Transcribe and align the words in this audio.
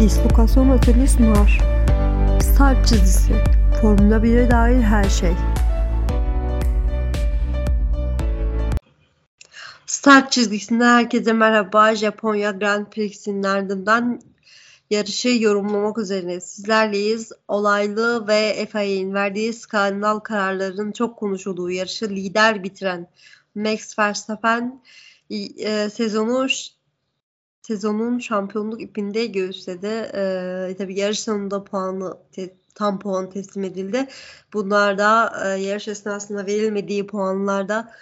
Dislokasyon 0.00 0.68
Oteli 0.68 1.08
sunar. 1.08 1.60
Start 2.42 2.86
çizgisi. 2.86 3.32
Formula 3.80 4.16
1'e 4.16 4.50
dair 4.50 4.82
her 4.82 5.04
şey. 5.04 5.32
Start 9.86 10.32
çizgisinde 10.32 10.84
herkese 10.84 11.32
merhaba. 11.32 11.94
Japonya 11.94 12.50
Grand 12.50 12.86
Prix'sinin 12.86 13.42
ardından 13.42 14.20
yarışı 14.90 15.28
yorumlamak 15.28 15.98
üzere 15.98 16.40
sizlerleyiz. 16.40 17.32
Olaylı 17.48 18.28
ve 18.28 18.68
FIA'nin 18.72 19.14
verdiği 19.14 19.52
skandal 19.52 20.18
kararların 20.18 20.92
çok 20.92 21.16
konuşulduğu 21.16 21.70
yarışı 21.70 22.08
lider 22.08 22.62
bitiren 22.62 23.06
Max 23.54 23.98
Verstappen 23.98 24.82
e, 25.30 25.90
sezonu 25.90 26.46
sezonun 27.68 28.18
şampiyonluk 28.18 28.82
ipinde 28.82 29.26
göğüsledi. 29.26 29.86
E, 30.14 30.74
tabii 30.78 30.98
yarış 30.98 31.20
sonunda 31.20 31.64
puanı 31.64 32.16
te, 32.32 32.54
tam 32.74 32.98
puan 32.98 33.30
teslim 33.30 33.64
edildi. 33.64 34.06
Bunlar 34.52 34.98
da 34.98 35.32
e, 35.44 35.48
yarış 35.60 35.88
esnasında 35.88 36.46
verilmediği 36.46 37.06
puanlarda 37.06 37.92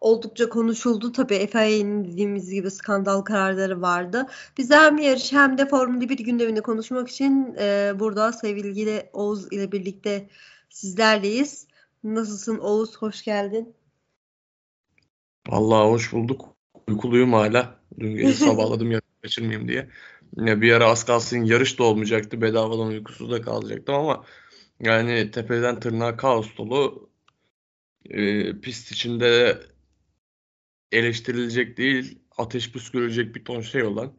oldukça 0.00 0.48
konuşuldu. 0.48 1.12
Tabii 1.12 1.46
FIA'nin 1.46 2.04
dediğimiz 2.04 2.50
gibi 2.50 2.70
skandal 2.70 3.20
kararları 3.22 3.82
vardı. 3.82 4.26
Biz 4.58 4.70
hem 4.70 4.98
yarış 4.98 5.32
hem 5.32 5.58
de 5.58 5.68
Formula 5.68 6.00
1 6.00 6.18
gündemini 6.18 6.60
konuşmak 6.60 7.08
için 7.08 7.56
e, 7.58 7.92
burada 7.98 8.32
sevgili 8.32 9.10
Oğuz 9.12 9.52
ile 9.52 9.72
birlikte 9.72 10.28
sizlerleyiz. 10.70 11.66
Nasılsın 12.04 12.58
Oğuz? 12.58 12.96
Hoş 12.96 13.22
geldin. 13.22 13.74
Vallahi 15.48 15.90
hoş 15.90 16.12
bulduk. 16.12 16.51
Uykuluyum 16.92 17.32
hala. 17.32 17.80
Dün 18.00 18.16
gece 18.16 18.32
sabahladım 18.44 18.90
yarış 18.90 19.06
kaçırmayayım 19.22 19.68
diye. 19.68 19.88
Ya 20.36 20.60
bir 20.60 20.72
ara 20.72 20.86
az 20.86 21.04
kalsın 21.04 21.44
yarış 21.44 21.78
da 21.78 21.84
olmayacaktı. 21.84 22.40
Bedavadan 22.42 22.86
uykusuz 22.86 23.30
da 23.30 23.42
kalacaktım 23.42 23.94
ama 23.94 24.24
yani 24.80 25.30
tepeden 25.30 25.80
tırnağa 25.80 26.16
kaos 26.16 26.56
dolu. 26.58 27.10
E, 28.10 28.52
pist 28.60 28.92
içinde 28.92 29.58
eleştirilecek 30.92 31.76
değil, 31.76 32.18
ateş 32.36 32.72
püskürülecek 32.72 33.34
bir 33.34 33.44
ton 33.44 33.60
şey 33.60 33.82
olan. 33.82 34.12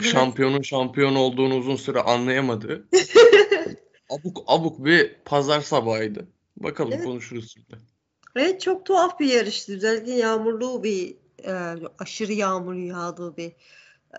Evet. 0.00 0.10
Şampiyonun 0.12 0.62
şampiyon 0.62 1.14
olduğunu 1.14 1.56
uzun 1.56 1.76
süre 1.76 2.00
anlayamadı. 2.00 2.88
abuk 4.10 4.44
abuk 4.46 4.84
bir 4.84 5.14
pazar 5.24 5.60
sabahıydı. 5.60 6.28
Bakalım 6.56 6.92
evet. 6.92 7.04
konuşuruz 7.04 7.52
şimdi. 7.52 7.82
Evet 8.36 8.60
çok 8.60 8.86
tuhaf 8.86 9.20
bir 9.20 9.26
yarıştı. 9.26 9.74
Özellikle 9.74 10.12
yağmurlu 10.12 10.84
bir 10.84 11.16
e, 11.46 11.52
aşırı 11.98 12.32
yağmur 12.32 12.74
yağdığı 12.74 13.36
bir 13.36 13.52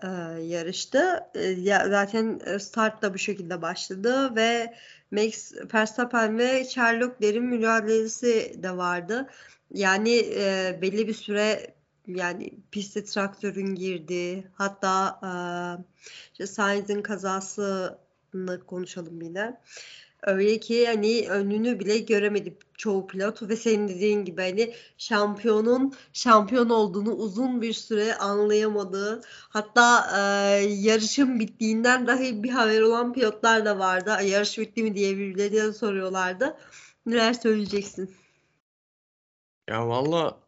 e, 0.02 0.08
yarıştı. 0.42 1.20
E, 1.34 1.42
ya, 1.44 1.88
zaten 1.88 2.40
start 2.58 3.02
da 3.02 3.14
bu 3.14 3.18
şekilde 3.18 3.62
başladı 3.62 4.36
ve 4.36 4.74
Max 5.10 5.52
Verstappen 5.74 6.38
ve 6.38 6.64
Sherlock 6.64 7.22
Leclerc'in 7.22 7.44
mücadelesi 7.44 8.62
de 8.62 8.76
vardı. 8.76 9.28
Yani 9.74 10.16
e, 10.34 10.78
belli 10.82 11.08
bir 11.08 11.14
süre 11.14 11.74
yani 12.06 12.54
piste 12.70 13.04
traktörün 13.04 13.74
girdi. 13.74 14.50
Hatta 14.54 15.20
e, 15.22 15.30
işte 16.32 16.46
Sainz'in 16.46 17.02
kazasını 17.02 18.66
konuşalım 18.66 19.22
yine. 19.22 19.60
Öyle 20.22 20.60
ki 20.60 20.86
hani 20.86 21.26
önünü 21.30 21.80
bile 21.80 21.98
göremedi 21.98 22.56
çoğu 22.78 23.06
pilot 23.06 23.42
ve 23.42 23.56
senin 23.56 23.88
dediğin 23.88 24.24
gibi 24.24 24.42
hani 24.42 24.74
şampiyonun 24.98 25.94
şampiyon 26.12 26.68
olduğunu 26.70 27.12
uzun 27.12 27.62
bir 27.62 27.72
süre 27.72 28.14
anlayamadığı 28.14 29.22
hatta 29.28 30.10
e, 30.16 30.20
yarışın 30.64 31.40
bittiğinden 31.40 32.06
dahi 32.06 32.42
bir 32.42 32.50
haber 32.50 32.80
olan 32.80 33.12
pilotlar 33.12 33.64
da 33.64 33.78
vardı. 33.78 34.16
Yarış 34.24 34.58
bitti 34.58 34.82
mi 34.82 34.94
diye 34.94 35.16
birbirlerine 35.16 35.72
soruyorlardı. 35.72 36.56
Neler 37.06 37.32
söyleyeceksin? 37.32 38.14
Ya 39.68 39.88
valla 39.88 40.38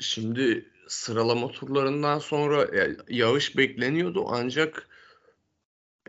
şimdi 0.00 0.70
sıralama 0.88 1.48
turlarından 1.48 2.18
sonra 2.18 2.66
yağış 3.08 3.56
bekleniyordu 3.56 4.26
ancak 4.28 4.88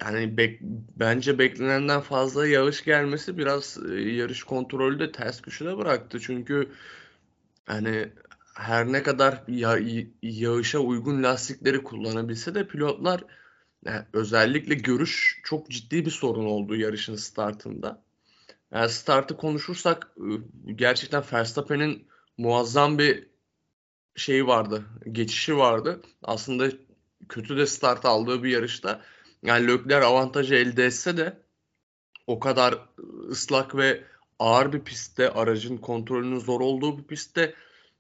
yani 0.02 0.38
bek, 0.38 0.60
bence 1.00 1.40
beklenenden 1.40 2.02
fazla 2.02 2.48
yağış 2.48 2.84
gelmesi 2.84 3.38
biraz 3.38 3.78
e, 3.92 4.00
yarış 4.00 4.44
kontrolü 4.44 5.00
de 5.00 5.12
ters 5.12 5.42
köşede 5.42 5.78
bıraktı. 5.78 6.20
Çünkü 6.20 6.70
hani 7.66 8.10
her 8.56 8.92
ne 8.92 9.04
kadar 9.04 9.44
ya, 9.48 9.80
yağışa 10.22 10.80
uygun 10.80 11.24
lastikleri 11.24 11.84
kullanabilse 11.84 12.56
de 12.56 12.68
pilotlar 12.68 13.24
yani 13.86 14.06
özellikle 14.14 14.76
görüş 14.76 15.42
çok 15.44 15.70
ciddi 15.70 16.06
bir 16.06 16.12
sorun 16.12 16.46
oldu 16.46 16.76
yarışın 16.76 17.16
startında. 17.16 18.04
Yani 18.72 18.90
startı 18.90 19.38
konuşursak 19.38 20.12
e, 20.18 20.72
gerçekten 20.74 21.24
Verstappen'in 21.34 22.08
muazzam 22.38 23.00
bir 23.00 23.28
şeyi 24.16 24.48
vardı, 24.48 24.86
geçişi 25.12 25.58
vardı. 25.58 26.02
Aslında 26.24 26.72
kötü 27.30 27.58
de 27.58 27.66
start 27.66 28.06
aldığı 28.06 28.44
bir 28.44 28.50
yarışta 28.50 29.02
yani 29.44 29.68
Lökler 29.68 30.02
avantajı 30.02 30.56
elde 30.56 30.86
etse 30.86 31.18
de 31.18 31.38
o 32.28 32.40
kadar 32.40 32.80
ıslak 33.30 33.76
ve 33.76 34.04
ağır 34.40 34.74
bir 34.74 34.80
pistte 34.80 35.30
aracın 35.30 35.78
kontrolünün 35.78 36.40
zor 36.40 36.62
olduğu 36.62 36.98
bir 36.98 37.04
pistte 37.04 37.54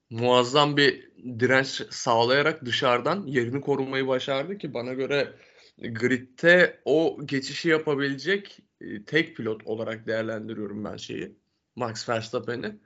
muazzam 0.09 0.77
bir 0.77 1.11
direnç 1.39 1.67
sağlayarak 1.89 2.65
dışarıdan 2.65 3.25
yerini 3.27 3.61
korumayı 3.61 4.07
başardı 4.07 4.57
ki 4.57 4.73
bana 4.73 4.93
göre 4.93 5.35
gridde 5.77 6.81
o 6.85 7.17
geçişi 7.25 7.69
yapabilecek 7.69 8.59
e, 8.81 9.05
tek 9.05 9.37
pilot 9.37 9.67
olarak 9.67 10.07
değerlendiriyorum 10.07 10.85
ben 10.85 10.97
şeyi. 10.97 11.35
Max 11.75 12.09
Verstappen'i. 12.09 12.79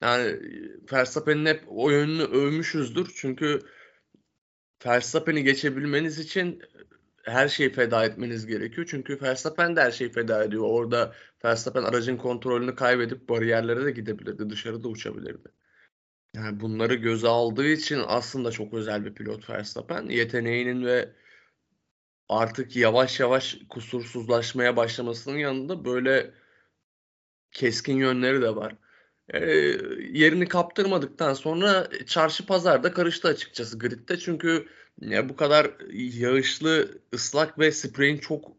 Yani 0.00 0.40
Verstappen'in 0.92 1.46
hep 1.46 1.64
o 1.68 1.90
yönünü 1.90 2.22
övmüşüzdür. 2.22 3.12
Çünkü 3.16 3.58
Verstappen'i 4.86 5.44
geçebilmeniz 5.44 6.18
için 6.18 6.62
her 7.22 7.48
şeyi 7.48 7.72
feda 7.72 8.04
etmeniz 8.04 8.46
gerekiyor. 8.46 8.86
Çünkü 8.90 9.22
Verstappen 9.22 9.76
de 9.76 9.80
her 9.80 9.90
şeyi 9.90 10.12
feda 10.12 10.44
ediyor. 10.44 10.64
Orada 10.66 11.14
Verstappen 11.44 11.82
aracın 11.82 12.16
kontrolünü 12.16 12.74
kaybedip 12.74 13.28
bariyerlere 13.28 13.84
de 13.84 13.90
gidebilirdi. 13.90 14.50
Dışarıda 14.50 14.88
uçabilirdi. 14.88 15.48
Yani 16.34 16.60
bunları 16.60 16.94
göze 16.94 17.28
aldığı 17.28 17.66
için 17.66 18.00
aslında 18.06 18.50
çok 18.50 18.74
özel 18.74 19.04
bir 19.04 19.14
pilot 19.14 19.50
Verstappen. 19.50 20.06
Yeteneğinin 20.08 20.86
ve 20.86 21.12
artık 22.28 22.76
yavaş 22.76 23.20
yavaş 23.20 23.58
kusursuzlaşmaya 23.68 24.76
başlamasının 24.76 25.38
yanında 25.38 25.84
böyle 25.84 26.34
keskin 27.52 27.96
yönleri 27.96 28.42
de 28.42 28.56
var. 28.56 28.76
E, 29.28 29.40
yerini 30.12 30.48
kaptırmadıktan 30.48 31.34
sonra 31.34 31.88
çarşı 32.06 32.46
pazarda 32.46 32.92
karıştı 32.92 33.28
açıkçası 33.28 33.78
gridde. 33.78 34.18
Çünkü 34.18 34.68
ya 35.00 35.28
bu 35.28 35.36
kadar 35.36 35.70
yağışlı, 35.92 36.98
ıslak 37.14 37.58
ve 37.58 37.72
spreyin 37.72 38.18
çok 38.18 38.56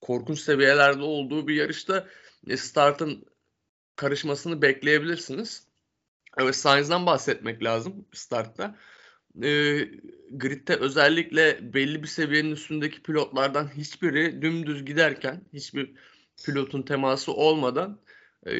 korkunç 0.00 0.40
seviyelerde 0.40 1.02
olduğu 1.02 1.48
bir 1.48 1.54
yarışta 1.54 2.08
e, 2.48 2.56
startın 2.56 3.24
karışmasını 3.96 4.62
bekleyebilirsiniz. 4.62 5.68
Evet 6.38 6.56
Sainz'dan 6.56 7.06
bahsetmek 7.06 7.64
lazım 7.64 8.06
startta. 8.12 8.78
E, 9.42 9.48
gridde 10.30 10.76
özellikle 10.76 11.74
belli 11.74 12.02
bir 12.02 12.08
seviyenin 12.08 12.52
üstündeki 12.52 13.02
pilotlardan 13.02 13.68
hiçbiri 13.76 14.42
dümdüz 14.42 14.84
giderken 14.84 15.44
hiçbir 15.52 15.94
pilotun 16.44 16.82
teması 16.82 17.32
olmadan 17.32 18.00
e, 18.46 18.54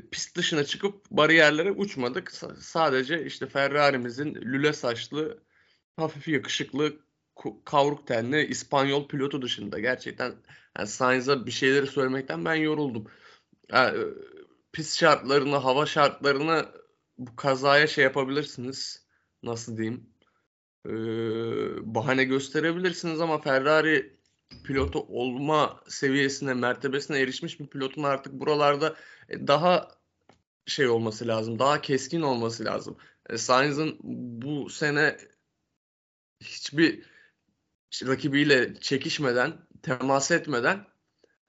pist 0.00 0.36
dışına 0.36 0.64
çıkıp 0.64 1.10
bariyerlere 1.10 1.70
uçmadık. 1.72 2.32
S- 2.32 2.46
sadece 2.60 3.24
işte 3.24 3.46
Ferrari'mizin 3.46 4.34
lüle 4.34 4.72
saçlı 4.72 5.42
hafif 5.98 6.28
yakışıklı 6.28 6.92
kavruk 7.64 8.06
tenli 8.06 8.46
İspanyol 8.46 9.08
pilotu 9.08 9.42
dışında 9.42 9.78
gerçekten 9.78 10.34
yani 10.78 10.88
Sainz'a 10.88 11.46
bir 11.46 11.50
şeyleri 11.50 11.86
söylemekten 11.86 12.44
ben 12.44 12.54
yoruldum. 12.54 13.06
Yani, 13.72 13.98
pist 14.72 14.98
şartlarını, 14.98 15.56
hava 15.56 15.86
şartlarını 15.86 16.66
bu 17.18 17.36
kazaya 17.36 17.86
şey 17.86 18.04
yapabilirsiniz. 18.04 19.06
Nasıl 19.42 19.76
diyeyim? 19.76 20.10
Ee, 20.86 20.90
bahane 21.94 22.24
gösterebilirsiniz 22.24 23.20
ama 23.20 23.40
Ferrari 23.40 24.18
pilotu 24.64 25.00
olma 25.08 25.80
seviyesine, 25.88 26.54
mertebesine 26.54 27.20
erişmiş 27.20 27.60
bir 27.60 27.66
pilotun 27.66 28.02
artık 28.02 28.32
buralarda 28.32 28.96
e, 29.28 29.46
daha 29.46 29.88
şey 30.66 30.88
olması 30.88 31.28
lazım. 31.28 31.58
Daha 31.58 31.80
keskin 31.80 32.22
olması 32.22 32.64
lazım. 32.64 32.96
E, 33.30 33.38
Sainz'ın 33.38 33.96
bu 34.42 34.70
sene 34.70 35.16
hiçbir 36.40 37.02
rakibiyle 38.06 38.74
çekişmeden, 38.80 39.52
temas 39.82 40.30
etmeden 40.30 40.86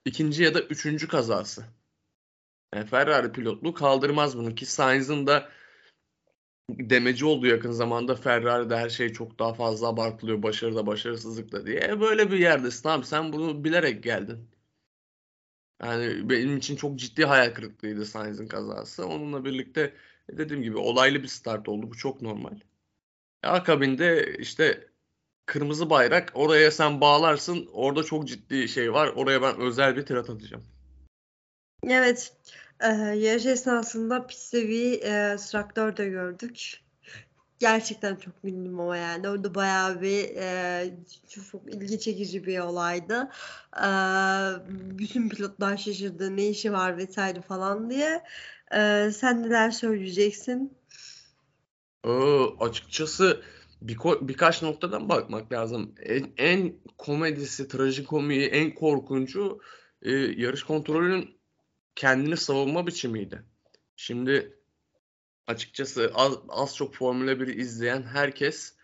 ikinci 0.04 0.42
ya 0.42 0.54
da 0.54 0.60
üçüncü 0.60 1.08
kazası. 1.08 1.64
Yani 2.74 2.86
Ferrari 2.86 3.32
pilotluğu 3.32 3.74
kaldırmaz 3.74 4.38
bunu 4.38 4.54
ki 4.54 4.66
Sainz'ın 4.66 5.26
da 5.26 5.48
demeci 6.70 7.24
oldu 7.24 7.46
yakın 7.46 7.70
zamanda 7.72 8.14
Ferrari'de 8.16 8.76
her 8.76 8.88
şey 8.88 9.12
çok 9.12 9.38
daha 9.38 9.54
fazla 9.54 9.88
abartılıyor 9.88 10.42
başarıda 10.42 10.86
başarısızlıkla 10.86 11.66
diye. 11.66 11.80
E 11.80 12.00
böyle 12.00 12.30
bir 12.30 12.38
yerdesin 12.38 12.88
abi 12.88 13.06
sen 13.06 13.32
bunu 13.32 13.64
bilerek 13.64 14.02
geldin. 14.02 14.50
Yani 15.82 16.30
benim 16.30 16.56
için 16.56 16.76
çok 16.76 16.98
ciddi 16.98 17.24
hayal 17.24 17.54
kırıklığıydı 17.54 18.06
Sainz'in 18.06 18.48
kazası. 18.48 19.06
Onunla 19.06 19.44
birlikte 19.44 19.94
dediğim 20.30 20.62
gibi 20.62 20.76
olaylı 20.76 21.22
bir 21.22 21.28
start 21.28 21.68
oldu. 21.68 21.90
Bu 21.90 21.96
çok 21.96 22.22
normal. 22.22 22.60
Akabinde 23.42 24.36
işte 24.38 24.88
kırmızı 25.46 25.90
bayrak 25.90 26.32
oraya 26.34 26.70
sen 26.70 27.00
bağlarsın. 27.00 27.68
Orada 27.72 28.02
çok 28.02 28.28
ciddi 28.28 28.68
şey 28.68 28.92
var. 28.92 29.08
Oraya 29.08 29.42
ben 29.42 29.60
özel 29.60 29.96
bir 29.96 30.06
tirat 30.06 30.30
atacağım. 30.30 30.64
Evet. 31.86 32.32
Ee, 32.80 32.86
yarış 32.96 33.46
esnasında 33.46 34.26
pistte 34.26 34.68
bir 34.68 35.02
e, 35.02 35.36
traktör 35.36 35.96
de 35.96 36.08
gördük. 36.08 36.80
Gerçekten 37.58 38.16
çok 38.16 38.42
güldüm 38.42 38.80
ama 38.80 38.96
yani 38.96 39.28
orada 39.28 39.54
bayağı 39.54 40.02
bir 40.02 40.36
e, 40.36 40.84
çok 41.28 41.74
ilgi 41.74 42.00
çekici 42.00 42.46
bir 42.46 42.58
olaydı. 42.58 43.30
E, 43.76 43.88
bütün 44.98 45.28
pilotlar 45.28 45.76
şaşırdı 45.76 46.36
ne 46.36 46.48
işi 46.48 46.72
var 46.72 46.96
vesaire 46.96 47.40
falan 47.40 47.90
diye. 47.90 48.22
E, 48.74 49.10
sen 49.14 49.42
neler 49.42 49.70
söyleyeceksin? 49.70 50.79
Ee, 52.04 52.10
açıkçası 52.60 53.42
bir, 53.82 53.98
birkaç 54.20 54.62
noktadan 54.62 55.08
bakmak 55.08 55.52
lazım. 55.52 55.94
En, 56.02 56.32
en 56.36 56.76
komedisi, 56.98 57.68
trajikomiği, 57.68 58.46
en 58.46 58.74
korkuncu 58.74 59.60
e, 60.02 60.10
yarış 60.12 60.62
kontrolünün 60.62 61.40
kendini 61.94 62.36
savunma 62.36 62.86
biçimiydi. 62.86 63.44
Şimdi 63.96 64.58
açıkçası 65.46 66.12
az, 66.14 66.38
az 66.48 66.76
çok 66.76 66.94
Formula 66.94 67.32
1'i 67.32 67.60
izleyen 67.60 68.02
herkes 68.02 68.76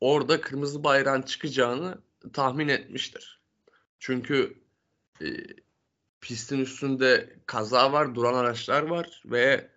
orada 0.00 0.40
kırmızı 0.40 0.84
bayrağın 0.84 1.22
çıkacağını 1.22 2.02
tahmin 2.32 2.68
etmiştir. 2.68 3.42
Çünkü 3.98 4.62
e, 5.22 5.26
pistin 6.20 6.58
üstünde 6.58 7.36
kaza 7.46 7.92
var, 7.92 8.14
duran 8.14 8.34
araçlar 8.34 8.82
var 8.82 9.22
ve 9.24 9.70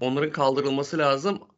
onların 0.00 0.32
kaldırılması 0.32 0.98
lazım. 0.98 1.53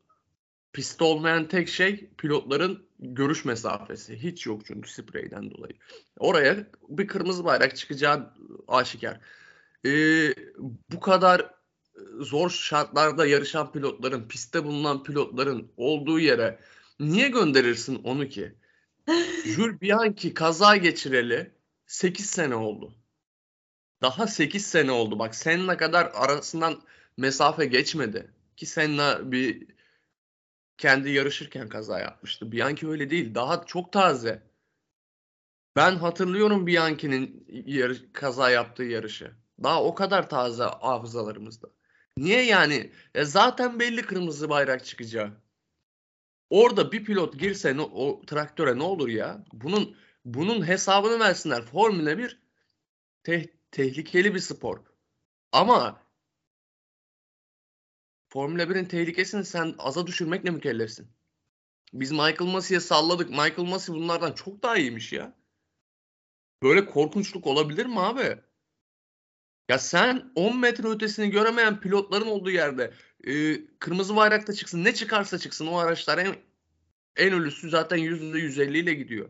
Pistte 0.76 1.04
olmayan 1.04 1.48
tek 1.48 1.68
şey 1.68 2.10
pilotların 2.18 2.86
görüş 2.98 3.44
mesafesi. 3.44 4.22
Hiç 4.22 4.46
yok 4.46 4.66
çünkü 4.66 4.90
spreyden 4.90 5.50
dolayı. 5.50 5.72
Oraya 6.18 6.66
bir 6.88 7.06
kırmızı 7.06 7.44
bayrak 7.44 7.76
çıkacağı 7.76 8.32
aşikar. 8.68 9.20
Ee, 9.86 10.34
bu 10.92 11.00
kadar 11.00 11.50
zor 12.20 12.50
şartlarda 12.50 13.26
yarışan 13.26 13.72
pilotların, 13.72 14.28
pistte 14.28 14.64
bulunan 14.64 15.02
pilotların 15.02 15.72
olduğu 15.76 16.20
yere 16.20 16.58
niye 17.00 17.28
gönderirsin 17.28 17.94
onu 18.04 18.28
ki? 18.28 18.54
Jules 19.44 19.80
Bianchi 19.80 20.34
kaza 20.34 20.76
geçireli 20.76 21.50
8 21.86 22.26
sene 22.26 22.54
oldu. 22.54 22.94
Daha 24.02 24.26
8 24.26 24.66
sene 24.66 24.90
oldu. 24.90 25.18
Bak 25.18 25.34
Senna 25.34 25.76
kadar 25.76 26.10
arasından 26.14 26.82
mesafe 27.16 27.66
geçmedi. 27.66 28.30
Ki 28.56 28.66
Senna 28.66 29.32
bir 29.32 29.75
kendi 30.78 31.10
yarışırken 31.10 31.68
kaza 31.68 31.98
yapmıştı. 32.00 32.52
Bianchi 32.52 32.88
öyle 32.88 33.10
değil. 33.10 33.34
Daha 33.34 33.66
çok 33.66 33.92
taze. 33.92 34.42
Ben 35.76 35.96
hatırlıyorum 35.96 36.66
Bianchi'nin 36.66 37.46
yarış, 37.66 37.98
kaza 38.12 38.50
yaptığı 38.50 38.82
yarışı. 38.84 39.32
Daha 39.62 39.84
o 39.84 39.94
kadar 39.94 40.28
taze 40.28 40.64
hafızalarımızda. 40.64 41.68
Niye 42.16 42.42
yani? 42.42 42.92
E 43.14 43.24
zaten 43.24 43.80
belli 43.80 44.02
kırmızı 44.02 44.48
bayrak 44.48 44.84
çıkacağı. 44.84 45.32
Orada 46.50 46.92
bir 46.92 47.04
pilot 47.04 47.38
girse 47.38 47.80
o, 47.80 47.82
o 47.82 48.26
traktöre 48.26 48.78
ne 48.78 48.82
olur 48.82 49.08
ya? 49.08 49.44
Bunun 49.52 49.96
bunun 50.24 50.66
hesabını 50.66 51.20
versinler. 51.20 51.62
Formula 51.62 52.18
1 52.18 52.40
te- 53.24 53.50
tehlikeli 53.70 54.34
bir 54.34 54.38
spor. 54.38 54.78
Ama 55.52 56.05
Formula 58.36 58.62
1'in 58.62 58.84
tehlikesini 58.84 59.44
sen 59.44 59.74
aza 59.78 60.06
düşürmekle 60.06 60.50
mükellefsin. 60.50 61.08
Biz 61.92 62.10
Michael 62.10 62.50
Massey'e 62.52 62.80
salladık. 62.80 63.30
Michael 63.30 63.68
Massey 63.68 63.94
bunlardan 63.94 64.32
çok 64.32 64.62
daha 64.62 64.76
iyiymiş 64.76 65.12
ya. 65.12 65.36
Böyle 66.62 66.86
korkunçluk 66.86 67.46
olabilir 67.46 67.86
mi 67.86 68.00
abi? 68.00 68.36
Ya 69.68 69.78
sen 69.78 70.32
10 70.34 70.58
metre 70.58 70.88
ötesini 70.88 71.30
göremeyen 71.30 71.80
pilotların 71.80 72.26
olduğu 72.26 72.50
yerde 72.50 72.92
e, 73.24 73.66
kırmızı 73.78 74.16
bayrakta 74.16 74.52
çıksın 74.52 74.84
ne 74.84 74.94
çıkarsa 74.94 75.38
çıksın 75.38 75.66
o 75.66 75.76
araçlar 75.76 76.18
en, 76.18 76.36
en 77.16 77.32
ölüsü 77.32 77.70
zaten 77.70 77.96
yüzünde 77.96 78.38
150 78.38 78.78
ile 78.78 78.94
gidiyor. 78.94 79.28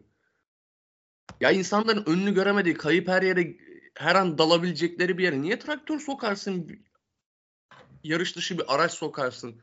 Ya 1.41 1.51
insanların 1.51 2.05
önünü 2.07 2.35
göremediği 2.35 2.75
kayıp 2.75 3.09
her 3.09 3.23
yere 3.23 3.57
her 3.95 4.15
an 4.15 4.39
dalabilecekleri 4.39 5.19
bir 5.19 5.25
yere 5.25 5.43
niye 5.43 5.59
traktör 5.59 6.01
sokarsın? 6.01 6.87
Yarış 8.07 8.37
dışı 8.37 8.59
bir 8.59 8.75
araç 8.75 8.93
sokarsın. 8.93 9.63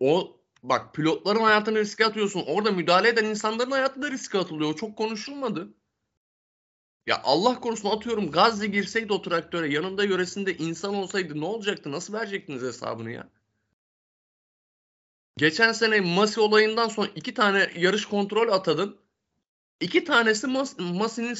O 0.00 0.40
bak 0.62 0.94
pilotların 0.94 1.40
hayatını 1.40 1.78
riske 1.78 2.06
atıyorsun. 2.06 2.44
Orada 2.46 2.70
müdahale 2.70 3.08
eden 3.08 3.24
insanların 3.24 3.70
hayatı 3.70 4.02
da 4.02 4.10
riske 4.10 4.38
atılıyor. 4.38 4.70
O 4.70 4.76
çok 4.76 4.98
konuşulmadı. 4.98 5.74
Ya 7.06 7.20
Allah 7.24 7.60
korusun 7.60 7.90
atıyorum 7.90 8.30
Gazze 8.30 8.66
girseydi 8.66 9.12
o 9.12 9.22
traktöre 9.22 9.72
yanında 9.72 10.04
yöresinde 10.04 10.56
insan 10.56 10.94
olsaydı 10.94 11.40
ne 11.40 11.44
olacaktı? 11.44 11.92
Nasıl 11.92 12.12
verecektiniz 12.12 12.62
hesabını 12.62 13.10
ya? 13.10 13.28
Geçen 15.36 15.72
sene 15.72 16.00
Masi 16.00 16.40
olayından 16.40 16.88
sonra 16.88 17.08
iki 17.14 17.34
tane 17.34 17.70
yarış 17.76 18.06
kontrol 18.06 18.52
atadın. 18.52 18.96
İki 19.80 20.04
tanesi 20.04 20.46
Mas 20.46 20.78
Masi'nin 20.78 21.36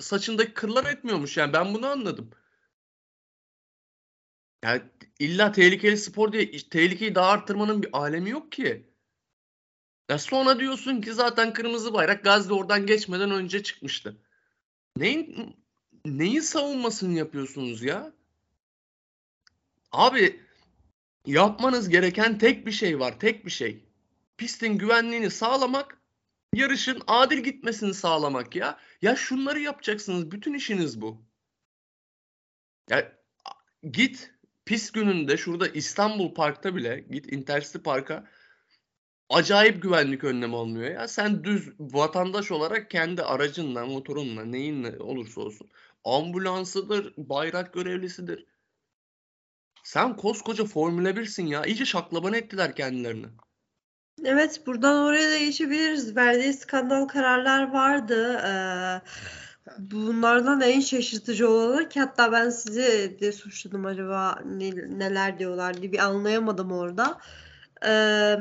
saçındaki 0.00 0.54
kırlar 0.54 0.84
etmiyormuş 0.84 1.36
yani 1.36 1.52
ben 1.52 1.74
bunu 1.74 1.86
anladım. 1.86 2.30
Yani 4.64 4.82
illa 5.18 5.52
tehlikeli 5.52 5.98
spor 5.98 6.32
diye 6.32 6.50
tehlikeyi 6.50 7.14
daha 7.14 7.30
arttırmanın 7.30 7.82
bir 7.82 7.98
alemi 7.98 8.30
yok 8.30 8.52
ki. 8.52 8.86
Ya 10.08 10.18
sonra 10.18 10.60
diyorsun 10.60 11.00
ki 11.00 11.12
zaten 11.12 11.52
kırmızı 11.52 11.94
bayrak 11.94 12.24
Gazze 12.24 12.52
oradan 12.52 12.86
geçmeden 12.86 13.30
önce 13.30 13.62
çıkmıştı. 13.62 14.16
Neyin 14.96 15.56
neyin 16.04 16.40
savunmasını 16.40 17.18
yapıyorsunuz 17.18 17.82
ya? 17.82 18.12
Abi 19.92 20.40
yapmanız 21.26 21.88
gereken 21.88 22.38
tek 22.38 22.66
bir 22.66 22.72
şey 22.72 23.00
var, 23.00 23.20
tek 23.20 23.46
bir 23.46 23.50
şey. 23.50 23.84
Pistin 24.36 24.78
güvenliğini 24.78 25.30
sağlamak, 25.30 26.00
yarışın 26.54 27.02
adil 27.06 27.38
gitmesini 27.38 27.94
sağlamak 27.94 28.56
ya. 28.56 28.78
Ya 29.02 29.16
şunları 29.16 29.60
yapacaksınız. 29.60 30.30
Bütün 30.30 30.54
işiniz 30.54 31.00
bu. 31.00 31.22
Ya 32.90 33.12
git 33.90 34.33
pist 34.66 34.94
gününde 34.94 35.36
şurada 35.36 35.68
İstanbul 35.68 36.34
Park'ta 36.34 36.76
bile 36.76 37.04
git 37.10 37.32
Intercity 37.32 37.78
Park'a 37.78 38.24
acayip 39.30 39.82
güvenlik 39.82 40.24
önlemi 40.24 40.56
alınıyor 40.56 40.90
ya. 40.90 41.08
Sen 41.08 41.44
düz 41.44 41.72
vatandaş 41.80 42.50
olarak 42.50 42.90
kendi 42.90 43.22
aracınla, 43.22 43.86
motorunla, 43.86 44.44
neyinle 44.44 44.98
olursa 44.98 45.40
olsun. 45.40 45.70
Ambulansıdır, 46.04 47.14
bayrak 47.16 47.72
görevlisidir. 47.72 48.46
Sen 49.84 50.16
koskoca 50.16 50.64
Formula 50.64 51.10
1'sin 51.10 51.46
ya. 51.46 51.64
İyice 51.64 51.84
şaklaban 51.84 52.32
ettiler 52.32 52.76
kendilerini. 52.76 53.26
Evet 54.24 54.66
buradan 54.66 55.04
oraya 55.04 55.30
da 55.30 55.38
geçebiliriz. 55.38 56.16
Verdiği 56.16 56.52
skandal 56.52 57.06
kararlar 57.08 57.72
vardı. 57.72 58.40
Ee, 58.46 59.00
bunlardan 59.78 60.60
en 60.60 60.80
şaşırtıcı 60.80 61.48
olanı 61.50 61.88
ki 61.88 62.00
hatta 62.00 62.32
ben 62.32 62.50
sizi 62.50 63.16
de 63.20 63.32
suçladım 63.32 63.86
acaba 63.86 64.42
ne, 64.44 64.70
neler 64.98 65.38
diyorlar 65.38 65.82
diye 65.82 65.92
bir 65.92 65.98
anlayamadım 65.98 66.72
orada. 66.72 67.20
Ee, 67.86 68.36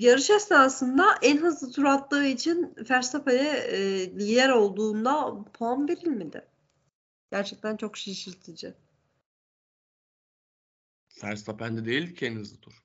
yarış 0.00 0.30
esnasında 0.30 1.04
en 1.22 1.36
hızlı 1.38 1.72
tur 1.72 1.84
attığı 1.84 2.26
için 2.26 2.74
Verstappen'e 2.90 3.48
e, 3.48 3.78
lider 4.10 4.48
olduğunda 4.48 5.44
puan 5.52 5.88
verilmedi. 5.88 6.48
Gerçekten 7.30 7.76
çok 7.76 7.96
şaşırtıcı. 7.96 8.74
Verstappen'de 11.24 11.84
değil 11.84 12.14
ki 12.14 12.26
en 12.26 12.36
hızlı 12.36 12.60
tur. 12.60 12.82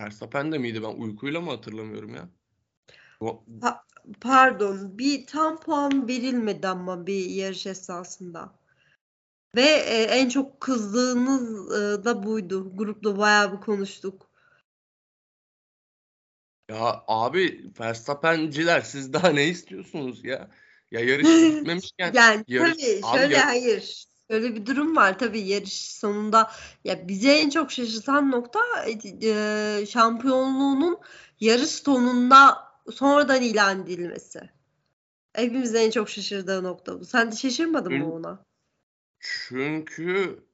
Verstappen'de 0.00 0.58
miydi? 0.58 0.82
Ben 0.82 1.00
uykuyla 1.00 1.40
mı 1.40 1.50
hatırlamıyorum 1.50 2.14
ya? 2.14 2.37
Pa- 3.60 3.84
pardon. 4.20 4.98
Bir 4.98 5.26
tam 5.26 5.60
puan 5.60 6.08
verilmedi 6.08 6.68
ama 6.68 7.06
bir 7.06 7.30
yarış 7.30 7.66
esnasında. 7.66 8.58
Ve 9.56 9.62
e, 9.62 10.02
en 10.02 10.28
çok 10.28 10.60
kızdığınız 10.60 11.72
e, 11.72 12.04
da 12.04 12.22
buydu. 12.22 12.76
Grupta 12.76 13.18
bayağı 13.18 13.52
bir 13.52 13.60
konuştuk. 13.60 14.28
Ya 16.70 17.04
abi 17.08 17.72
Verstappen'ciler 17.80 18.80
siz 18.80 19.12
daha 19.12 19.28
ne 19.28 19.46
istiyorsunuz 19.46 20.24
ya? 20.24 20.50
Ya 20.90 21.00
yarış 21.00 21.26
bitmemişken 21.42 22.12
Yani 22.14 22.44
yarış, 22.48 22.72
tabii 22.72 23.00
abi 23.04 23.18
şöyle 23.20 23.34
ya- 23.34 23.46
hayır. 23.46 24.04
Öyle 24.28 24.54
bir 24.54 24.66
durum 24.66 24.96
var 24.96 25.18
tabii 25.18 25.40
yarış 25.40 25.90
sonunda. 25.92 26.50
Ya 26.84 27.08
bize 27.08 27.32
en 27.32 27.50
çok 27.50 27.72
şaşırtan 27.72 28.30
nokta 28.30 28.60
e, 29.22 29.86
şampiyonluğunun 29.86 30.98
yarış 31.40 31.70
sonunda 31.70 32.67
sonradan 32.92 33.42
ilan 33.42 33.82
edilmesi. 33.82 34.40
Hepimizin 35.32 35.78
en 35.78 35.90
çok 35.90 36.08
şaşırdığı 36.10 36.62
nokta 36.62 37.00
bu. 37.00 37.04
Sen 37.04 37.32
de 37.32 37.36
şaşırmadın 37.36 37.94
mı 37.94 38.12
ona? 38.12 38.44
Çünkü 39.20 40.44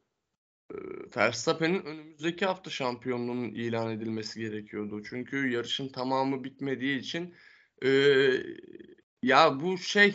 e, 0.70 0.76
Verstappen'in 1.16 1.84
önümüzdeki 1.84 2.46
hafta 2.46 2.70
şampiyonluğunun 2.70 3.48
ilan 3.48 3.90
edilmesi 3.90 4.40
gerekiyordu. 4.40 5.02
Çünkü 5.02 5.48
yarışın 5.48 5.88
tamamı 5.88 6.44
bitmediği 6.44 6.98
için 6.98 7.34
e, 7.84 7.90
ya 9.22 9.60
bu 9.60 9.78
şey 9.78 10.14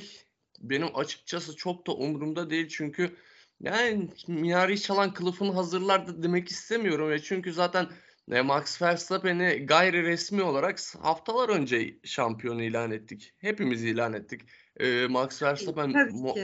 benim 0.59 0.95
açıkçası 0.95 1.55
çok 1.55 1.87
da 1.87 1.91
umurumda 1.91 2.49
değil 2.49 2.67
çünkü 2.67 3.15
yani 3.61 4.09
minari 4.27 4.81
çalan 4.81 5.13
kılıfını 5.13 5.51
hazırlardı 5.51 6.23
demek 6.23 6.49
istemiyorum 6.49 7.11
ya 7.11 7.19
çünkü 7.19 7.53
zaten 7.53 7.87
e, 8.31 8.41
Max 8.41 8.81
Verstappen'i 8.81 9.65
gayri 9.65 10.03
resmi 10.03 10.43
olarak 10.43 10.79
haftalar 11.01 11.49
önce 11.49 11.99
şampiyon 12.03 12.59
ilan 12.59 12.91
ettik. 12.91 13.33
Hepimiz 13.37 13.83
ilan 13.83 14.13
ettik. 14.13 14.41
E, 14.79 15.07
Max 15.07 15.41
Verstappen 15.41 15.89
mu- 16.11 16.35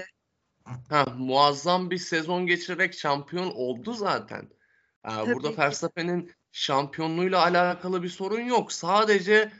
ha, 0.89 1.05
muazzam 1.17 1.91
bir 1.91 1.97
sezon 1.97 2.47
geçirerek 2.47 2.93
şampiyon 2.93 3.51
oldu 3.51 3.93
zaten. 3.93 4.49
E, 5.05 5.09
burada 5.09 5.57
Verstappen'in 5.57 6.31
şampiyonluğuyla 6.51 7.43
alakalı 7.43 8.03
bir 8.03 8.09
sorun 8.09 8.41
yok. 8.41 8.71
Sadece 8.71 9.51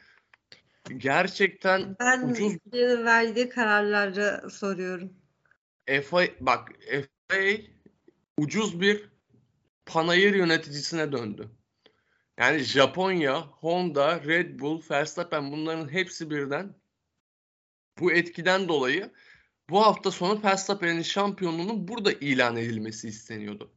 gerçekten 0.98 1.96
ben 2.00 2.30
ucuz 2.30 2.54
verdiği 2.74 3.50
kararları 3.50 4.50
soruyorum. 4.52 5.14
FA 6.04 6.24
bak 6.40 6.70
FA 7.30 7.38
ucuz 8.38 8.82
bir 8.82 9.10
panayır 9.86 10.36
yöneticisine 10.36 11.12
döndü. 11.12 11.50
Yani 12.40 12.60
Japonya, 12.60 13.42
Honda, 13.42 14.24
Red 14.24 14.60
Bull, 14.60 14.82
Verstappen 14.92 15.52
bunların 15.52 15.92
hepsi 15.92 16.30
birden 16.30 16.76
bu 18.00 18.12
etkiden 18.12 18.68
dolayı 18.68 19.12
bu 19.70 19.86
hafta 19.86 20.12
sonu 20.12 20.44
Verstappen'in 20.44 21.02
şampiyonluğunun 21.02 21.88
burada 21.88 22.12
ilan 22.12 22.58
edilmesi 22.58 23.08
isteniyordu. 23.08 23.72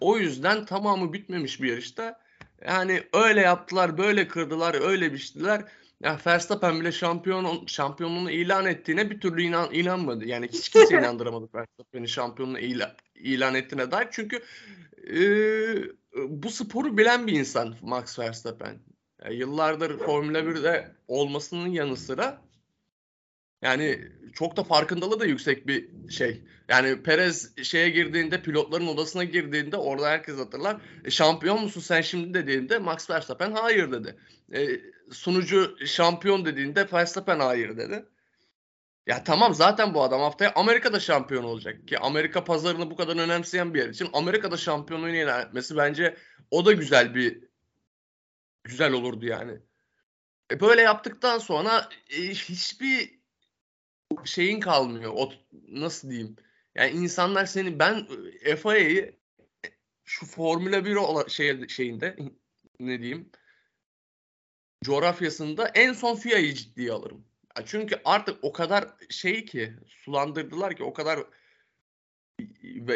O 0.00 0.18
yüzden 0.18 0.64
tamamı 0.64 1.12
bitmemiş 1.12 1.62
bir 1.62 1.70
yarışta 1.70 2.20
yani 2.66 3.02
öyle 3.12 3.40
yaptılar, 3.40 3.98
böyle 3.98 4.28
kırdılar, 4.28 4.88
öyle 4.88 5.12
biçtiler. 5.12 5.64
Ya 6.00 6.18
Verstappen 6.26 6.80
bile 6.80 6.92
şampiyon 6.92 7.66
şampiyonluğunu 7.66 8.30
ilan 8.30 8.66
ettiğine 8.66 9.10
bir 9.10 9.20
türlü 9.20 9.42
inan, 9.42 9.74
inanmadı. 9.74 10.24
Yani 10.24 10.48
hiç 10.48 10.68
kimse 10.68 10.94
inandıramadı 10.98 11.48
Verstappen'in 11.54 12.06
şampiyonluğunu 12.06 12.58
ilan, 12.58 12.90
ilan 13.14 13.54
ettiğine 13.54 13.90
dair. 13.90 14.08
Çünkü 14.10 14.42
e, 15.06 15.18
bu 16.14 16.50
sporu 16.50 16.98
bilen 16.98 17.26
bir 17.26 17.32
insan 17.32 17.74
Max 17.82 18.18
Verstappen. 18.18 18.78
Yani 19.24 19.34
yıllardır 19.34 19.98
Formula 19.98 20.38
1'de 20.38 20.96
olmasının 21.08 21.68
yanı 21.68 21.96
sıra 21.96 22.44
yani 23.62 24.08
çok 24.32 24.56
da 24.56 24.64
farkındalığı 24.64 25.20
da 25.20 25.24
yüksek 25.24 25.66
bir 25.66 25.88
şey. 26.10 26.42
Yani 26.68 27.02
Perez 27.02 27.64
şeye 27.64 27.90
girdiğinde, 27.90 28.42
pilotların 28.42 28.86
odasına 28.86 29.24
girdiğinde 29.24 29.76
orada 29.76 30.08
herkes 30.08 30.38
hatırlar. 30.38 30.76
E, 31.04 31.10
şampiyon 31.10 31.62
musun 31.62 31.80
sen 31.80 32.00
şimdi 32.00 32.34
dediğinde 32.34 32.78
Max 32.78 33.10
Verstappen 33.10 33.52
hayır 33.52 33.92
dedi. 33.92 34.16
E, 34.54 34.80
sunucu 35.12 35.76
şampiyon 35.86 36.44
dediğinde 36.44 36.88
Verstappen 36.92 37.40
hayır 37.40 37.76
dedi. 37.76 38.04
Ya 39.06 39.24
tamam 39.24 39.54
zaten 39.54 39.94
bu 39.94 40.02
adam 40.02 40.20
haftaya 40.20 40.52
Amerika'da 40.54 41.00
şampiyon 41.00 41.44
olacak 41.44 41.88
ki 41.88 41.98
Amerika 41.98 42.44
pazarını 42.44 42.90
bu 42.90 42.96
kadar 42.96 43.16
önemseyen 43.16 43.74
bir 43.74 43.78
yer 43.78 43.88
için 43.88 44.08
Amerika'da 44.12 44.56
şampiyonluğunu 44.56 45.16
ilan 45.16 45.46
etmesi 45.46 45.76
bence 45.76 46.16
o 46.50 46.66
da 46.66 46.72
güzel 46.72 47.14
bir 47.14 47.44
güzel 48.64 48.92
olurdu 48.92 49.26
yani. 49.26 49.60
E 50.52 50.60
böyle 50.60 50.82
yaptıktan 50.82 51.38
sonra 51.38 51.88
e, 52.10 52.16
hiçbir 52.28 53.18
şeyin 54.24 54.60
kalmıyor. 54.60 55.12
O 55.16 55.32
nasıl 55.68 56.10
diyeyim? 56.10 56.36
Yani 56.74 56.90
insanlar 56.90 57.46
seni 57.46 57.78
ben 57.78 58.06
FIA'yı 58.62 59.16
şu 60.04 60.26
Formula 60.26 60.84
1 60.84 61.30
şey, 61.30 61.68
şeyinde 61.68 62.16
ne 62.80 62.98
diyeyim 63.00 63.30
coğrafyasında 64.84 65.68
en 65.68 65.92
son 65.92 66.16
FIA'yı 66.16 66.54
ciddiye 66.54 66.92
alırım. 66.92 67.24
Çünkü 67.66 68.00
artık 68.04 68.44
o 68.44 68.52
kadar 68.52 68.84
şey 69.10 69.44
ki 69.44 69.74
sulandırdılar 69.86 70.76
ki 70.76 70.82
o 70.82 70.92
kadar 70.92 71.20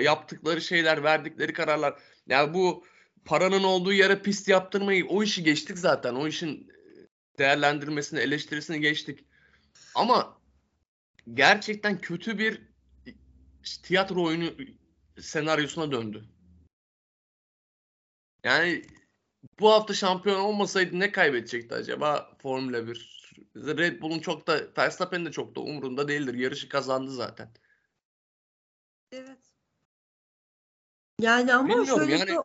yaptıkları 0.00 0.61
şeyler, 0.61 1.03
verdikleri 1.03 1.53
kararlar. 1.53 2.00
Yani 2.27 2.55
bu 2.55 2.85
paranın 3.25 3.62
olduğu 3.62 3.93
yere 3.93 4.23
pist 4.23 4.49
yaptırmayı 4.49 5.07
o 5.07 5.23
işi 5.23 5.43
geçtik 5.43 5.79
zaten. 5.79 6.15
O 6.15 6.27
işin 6.27 6.73
değerlendirmesini, 7.38 8.21
eleştirisini 8.21 8.81
geçtik. 8.81 9.25
Ama 9.95 10.41
gerçekten 11.35 12.00
kötü 12.00 12.38
bir 12.38 12.62
tiyatro 13.83 14.25
oyunu 14.25 14.50
senaryosuna 15.21 15.93
döndü. 15.93 16.25
Yani 18.45 18.83
bu 19.61 19.73
hafta 19.73 19.95
şampiyon 19.95 20.41
olmasaydı 20.41 20.99
ne 20.99 21.12
kaybedecekti 21.12 21.75
acaba 21.75 22.37
Formula 22.43 22.87
1? 22.87 23.18
Red 23.57 24.02
Bull'un 24.02 24.18
çok 24.18 24.47
da 24.47 24.61
Verstappen 24.78 25.26
de 25.26 25.33
çok 25.33 25.57
da 25.57 25.61
umurunda 25.61 26.09
değildir. 26.09 26.35
Yarışı 26.35 26.68
kazandı 26.68 27.11
zaten. 27.11 27.52
Evet. 29.12 29.54
Yani 31.21 31.54
ama 31.54 31.68
Bilmiyorum, 31.68 32.09
şöyle 32.09 32.16
yani, 32.16 32.38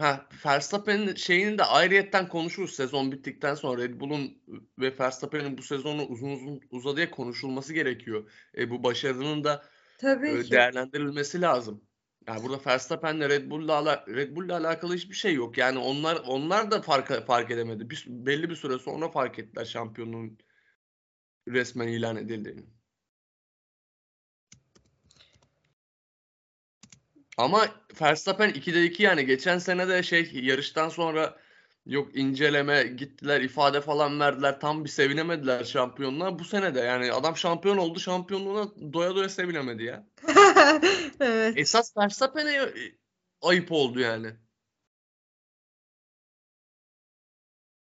Ha, 0.00 0.28
Verstappen'in 0.46 1.14
şeyini 1.14 1.58
de 1.58 1.64
ayrıyetten 1.64 2.28
konuşuruz 2.28 2.74
sezon 2.74 3.12
bittikten 3.12 3.54
sonra 3.54 3.82
Red 3.82 4.00
Bull'un 4.00 4.42
ve 4.78 4.98
Verstappen'in 4.98 5.58
bu 5.58 5.62
sezonu 5.62 6.06
uzun 6.06 6.30
uzun 6.30 6.60
uzadıya 6.70 7.10
konuşulması 7.10 7.74
gerekiyor. 7.74 8.30
E, 8.56 8.70
bu 8.70 8.84
başarının 8.84 9.44
da 9.44 9.64
Tabii 9.98 10.28
e, 10.28 10.50
değerlendirilmesi 10.50 11.40
lazım. 11.40 11.84
Yani 12.28 12.42
burada 12.42 12.60
Verstappen'le 12.66 13.20
Red 13.28 13.50
Bull'la 13.50 14.04
Red 14.08 14.36
Bull'la 14.36 14.56
alakalı 14.56 14.94
hiçbir 14.94 15.14
şey 15.14 15.34
yok. 15.34 15.58
Yani 15.58 15.78
onlar 15.78 16.16
onlar 16.26 16.70
da 16.70 16.82
fark 16.82 17.26
fark 17.26 17.50
edemedi. 17.50 17.90
Bir, 17.90 18.04
belli 18.08 18.50
bir 18.50 18.56
süre 18.56 18.78
sonra 18.78 19.10
fark 19.10 19.38
ettiler 19.38 19.64
şampiyonluğun 19.64 20.38
resmen 21.48 21.88
ilan 21.88 22.16
edildiğini. 22.16 22.64
Ama 27.36 27.68
Verstappen 28.00 28.50
2'de 28.50 28.84
2 28.84 29.02
yani 29.02 29.26
geçen 29.26 29.58
sene 29.58 29.88
de 29.88 30.02
şey 30.02 30.30
yarıştan 30.32 30.88
sonra 30.88 31.40
yok 31.90 32.16
inceleme 32.16 32.82
gittiler 32.82 33.40
ifade 33.40 33.80
falan 33.80 34.20
verdiler 34.20 34.60
tam 34.60 34.84
bir 34.84 34.88
sevinemediler 34.88 35.64
şampiyonluğa. 35.64 36.38
Bu 36.38 36.44
sene 36.44 36.74
de 36.74 36.80
yani 36.80 37.12
adam 37.12 37.36
şampiyon 37.36 37.76
oldu 37.76 38.00
şampiyonluğuna 38.00 38.92
doya 38.92 39.14
doya 39.14 39.28
sevinemedi 39.28 39.84
ya. 39.84 40.06
evet. 41.20 41.58
Esas 41.58 41.96
Verstappen'e 41.96 42.72
ayıp 43.42 43.72
oldu 43.72 44.00
yani. 44.00 44.32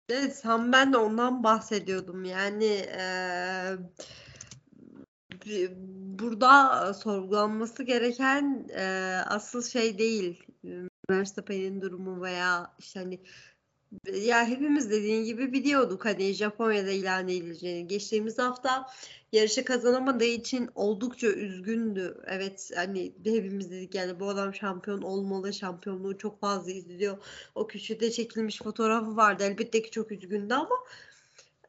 Evet, 0.10 0.39
tam 0.44 0.72
ben 0.72 0.94
de 0.94 0.98
ondan 0.98 1.44
bahsediyordum. 1.44 2.25
Yani 2.25 2.66
eee 2.66 3.78
burada 6.20 6.94
sorgulanması 6.94 7.84
gereken 7.84 8.68
e, 8.75 8.84
asıl 9.25 9.63
şey 9.63 9.98
değil. 9.98 10.44
Verstappen'in 11.10 11.82
durumu 11.82 12.22
veya 12.22 12.75
işte 12.80 13.00
hani 13.00 13.20
ya 14.13 14.48
hepimiz 14.48 14.91
dediğin 14.91 15.24
gibi 15.24 15.53
biliyorduk 15.53 16.05
hani 16.05 16.34
Japonya'da 16.34 16.91
ilan 16.91 17.27
edileceğini. 17.27 17.88
Geçtiğimiz 17.88 18.38
hafta 18.39 18.89
yarışı 19.31 19.65
kazanamadığı 19.65 20.25
için 20.25 20.69
oldukça 20.75 21.27
üzgündü. 21.27 22.17
Evet 22.27 22.72
hani 22.75 23.13
hepimiz 23.25 23.72
dedik 23.72 23.96
yani 23.96 24.19
bu 24.19 24.29
adam 24.29 24.53
şampiyon 24.53 25.01
olmalı. 25.01 25.53
Şampiyonluğu 25.53 26.17
çok 26.17 26.41
fazla 26.41 26.72
izliyor. 26.72 27.17
O 27.55 27.67
köşede 27.67 28.12
çekilmiş 28.12 28.62
fotoğrafı 28.62 29.15
vardı. 29.15 29.43
Elbette 29.43 29.81
ki 29.81 29.91
çok 29.91 30.12
üzgündü 30.12 30.53
ama 30.53 30.75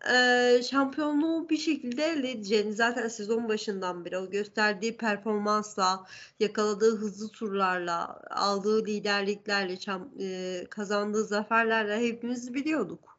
e, 0.08 0.62
şampiyonluğu 0.62 1.48
bir 1.48 1.56
şekilde 1.56 2.04
elde 2.04 2.30
edeceğini 2.30 2.72
zaten 2.72 3.08
sezon 3.08 3.48
başından 3.48 4.04
beri 4.04 4.18
o 4.18 4.30
gösterdiği 4.30 4.96
performansla, 4.96 6.06
yakaladığı 6.40 6.96
hızlı 6.96 7.28
turlarla, 7.28 8.22
aldığı 8.30 8.86
liderliklerle, 8.86 9.78
e, 10.20 10.66
kazandığı 10.70 11.24
zaferlerle 11.24 12.08
hepimiz 12.08 12.54
biliyorduk. 12.54 13.18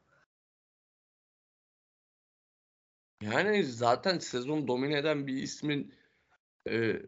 Yani 3.21 3.65
zaten 3.65 4.19
sezon 4.19 4.67
domine 4.67 4.97
eden 4.97 5.27
bir 5.27 5.33
ismin 5.33 5.93
e, 6.69 7.01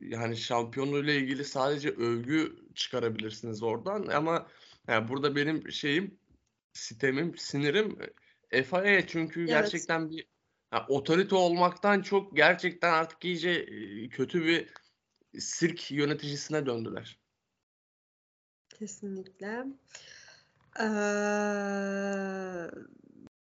yani 0.00 0.36
şampiyonluğuyla 0.36 1.12
ilgili 1.12 1.44
sadece 1.44 1.90
övgü 1.90 2.56
çıkarabilirsiniz 2.74 3.62
oradan 3.62 4.06
ama 4.06 4.46
yani 4.88 5.08
burada 5.08 5.36
benim 5.36 5.72
şeyim 5.72 6.18
sitemim, 6.72 7.38
sinirim 7.38 7.98
FIA 8.62 9.06
çünkü 9.06 9.40
evet. 9.40 9.48
gerçekten 9.48 10.10
bir 10.10 10.26
yani 10.72 10.84
otorite 10.88 11.34
olmaktan 11.34 12.02
çok 12.02 12.36
gerçekten 12.36 12.92
artık 12.92 13.24
iyice 13.24 13.66
kötü 14.08 14.44
bir 14.44 14.68
sirk 15.38 15.90
yöneticisine 15.90 16.66
döndüler. 16.66 17.18
Kesinlikle. 18.78 19.64
Ee, 20.80 20.84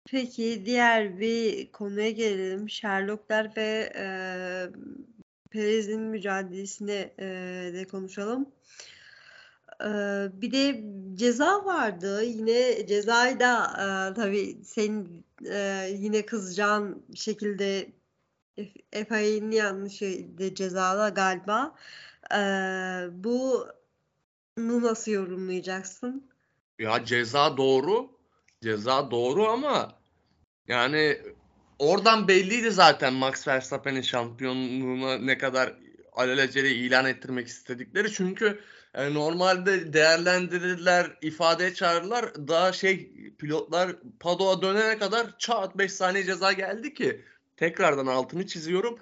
peki 0.05 0.65
diğer 0.65 1.19
bir 1.19 1.71
konuya 1.71 2.11
gelelim. 2.11 2.69
Sherlockler 2.69 3.53
ve 3.57 3.93
e, 3.95 4.05
Perez'in 5.51 6.01
mücadelesini 6.01 7.13
e, 7.19 7.25
de 7.73 7.87
konuşalım. 7.87 8.41
E, 8.41 9.02
bir 10.41 10.51
de 10.51 10.83
ceza 11.15 11.65
vardı. 11.65 12.23
Yine 12.23 12.87
cezayı 12.87 13.39
da 13.39 13.63
e, 13.65 14.13
tabii 14.13 14.63
senin 14.63 15.25
e, 15.45 15.89
yine 15.99 16.25
kızacağın 16.25 17.05
şekilde 17.15 17.91
FIA'nın 18.91 19.51
yanlışı 19.51 20.37
de 20.37 20.55
cezala 20.55 21.09
galiba. 21.09 21.75
E, 22.31 22.39
bu 23.11 23.67
nasıl 24.57 25.11
yorumlayacaksın? 25.11 26.29
Ya 26.79 27.05
ceza 27.05 27.57
doğru. 27.57 28.09
Ceza 28.61 29.11
doğru 29.11 29.47
ama 29.47 29.99
yani 30.67 31.17
oradan 31.79 32.27
belliydi 32.27 32.71
zaten 32.71 33.13
Max 33.13 33.47
Verstappen'in 33.47 34.01
şampiyonluğuna 34.01 35.17
ne 35.17 35.37
kadar 35.37 35.73
alelacele 36.15 36.71
ilan 36.71 37.05
ettirmek 37.05 37.47
istedikleri. 37.47 38.11
Çünkü 38.11 38.59
e, 38.93 39.13
normalde 39.13 39.93
değerlendirirler, 39.93 41.17
ifadeye 41.21 41.73
çağırırlar. 41.73 42.47
Daha 42.47 42.73
şey 42.73 43.13
pilotlar 43.39 43.95
padoğa 44.19 44.61
dönene 44.61 44.97
kadar 44.97 45.37
çat 45.37 45.77
5 45.77 45.93
saniye 45.93 46.23
ceza 46.23 46.51
geldi 46.51 46.93
ki 46.93 47.21
tekrardan 47.57 48.07
altını 48.07 48.47
çiziyorum. 48.47 48.99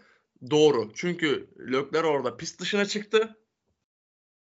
Doğru. 0.51 0.91
Çünkü 0.95 1.47
Lökler 1.59 2.03
orada 2.03 2.37
pist 2.37 2.61
dışına 2.61 2.85
çıktı 2.85 3.35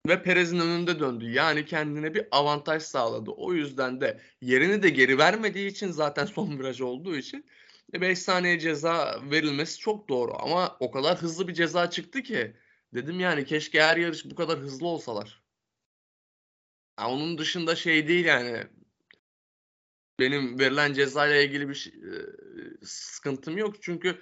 ve 0.08 0.22
Perez'in 0.22 0.60
önünde 0.60 1.00
döndü. 1.00 1.30
Yani 1.30 1.66
kendine 1.66 2.14
bir 2.14 2.26
avantaj 2.30 2.82
sağladı. 2.82 3.30
O 3.30 3.52
yüzden 3.52 4.00
de 4.00 4.20
yerini 4.40 4.82
de 4.82 4.90
geri 4.90 5.18
vermediği 5.18 5.70
için 5.70 5.90
zaten 5.90 6.26
son 6.26 6.58
viraj 6.58 6.80
olduğu 6.80 7.16
için 7.16 7.46
5 7.92 8.18
saniye 8.18 8.58
ceza 8.58 9.20
verilmesi 9.30 9.78
çok 9.78 10.08
doğru. 10.08 10.32
Ama 10.38 10.76
o 10.80 10.90
kadar 10.90 11.18
hızlı 11.18 11.48
bir 11.48 11.54
ceza 11.54 11.90
çıktı 11.90 12.22
ki 12.22 12.56
dedim 12.94 13.20
yani 13.20 13.44
keşke 13.44 13.82
her 13.82 13.96
yarış 13.96 14.24
bu 14.24 14.34
kadar 14.34 14.58
hızlı 14.58 14.86
olsalar. 14.86 15.42
Ya 17.00 17.08
onun 17.08 17.38
dışında 17.38 17.76
şey 17.76 18.08
değil 18.08 18.24
yani 18.24 18.66
benim 20.18 20.58
verilen 20.58 20.92
cezayla 20.92 21.36
ilgili 21.36 21.68
bir 21.68 21.74
şey, 21.74 21.92
sıkıntım 22.82 23.58
yok. 23.58 23.82
Çünkü 23.82 24.18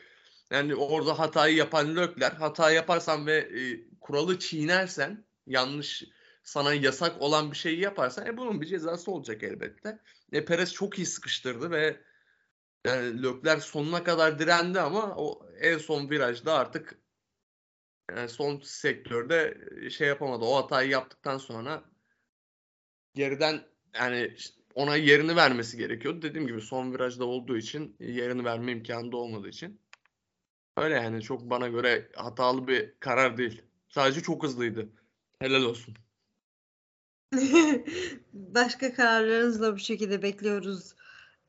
yani 0.50 0.74
orada 0.74 1.18
hatayı 1.18 1.56
yapan 1.56 1.96
Lökler 1.96 2.32
hata 2.32 2.70
yaparsan 2.70 3.26
ve 3.26 3.36
e, 3.36 3.88
kuralı 4.00 4.38
çiğnersen 4.38 5.24
yanlış 5.46 6.04
sana 6.42 6.74
yasak 6.74 7.22
olan 7.22 7.50
bir 7.50 7.56
şeyi 7.56 7.80
yaparsan 7.80 8.26
e, 8.26 8.36
bunun 8.36 8.60
bir 8.60 8.66
cezası 8.66 9.10
olacak 9.10 9.42
elbette. 9.42 9.98
E, 10.32 10.44
Perez 10.44 10.72
çok 10.72 10.98
iyi 10.98 11.06
sıkıştırdı 11.06 11.70
ve 11.70 12.00
yani 12.84 13.22
Lökler 13.22 13.56
sonuna 13.58 14.04
kadar 14.04 14.38
direndi 14.38 14.80
ama 14.80 15.16
o 15.16 15.46
en 15.60 15.78
son 15.78 16.10
virajda 16.10 16.54
artık 16.54 16.98
yani 18.10 18.28
son 18.28 18.60
sektörde 18.60 19.58
şey 19.90 20.08
yapamadı. 20.08 20.44
O 20.44 20.56
hatayı 20.56 20.90
yaptıktan 20.90 21.38
sonra 21.38 21.84
geriden 23.14 23.62
yani 23.94 24.36
ona 24.74 24.96
yerini 24.96 25.36
vermesi 25.36 25.76
gerekiyordu. 25.76 26.22
Dediğim 26.22 26.46
gibi 26.46 26.60
son 26.60 26.92
virajda 26.92 27.24
olduğu 27.24 27.56
için 27.56 27.96
yerini 28.00 28.44
verme 28.44 28.72
imkanı 28.72 29.12
da 29.12 29.16
olmadığı 29.16 29.48
için. 29.48 29.80
Öyle 30.76 30.94
yani 30.94 31.22
çok 31.22 31.50
bana 31.50 31.68
göre 31.68 32.08
hatalı 32.14 32.68
bir 32.68 32.94
karar 33.00 33.36
değil. 33.36 33.62
Sadece 33.88 34.22
çok 34.22 34.42
hızlıydı. 34.42 34.88
Helal 35.38 35.62
olsun. 35.62 35.94
Başka 38.32 38.94
kararlarınızı 38.94 39.62
da 39.62 39.74
bu 39.74 39.78
şekilde 39.78 40.22
bekliyoruz 40.22 40.94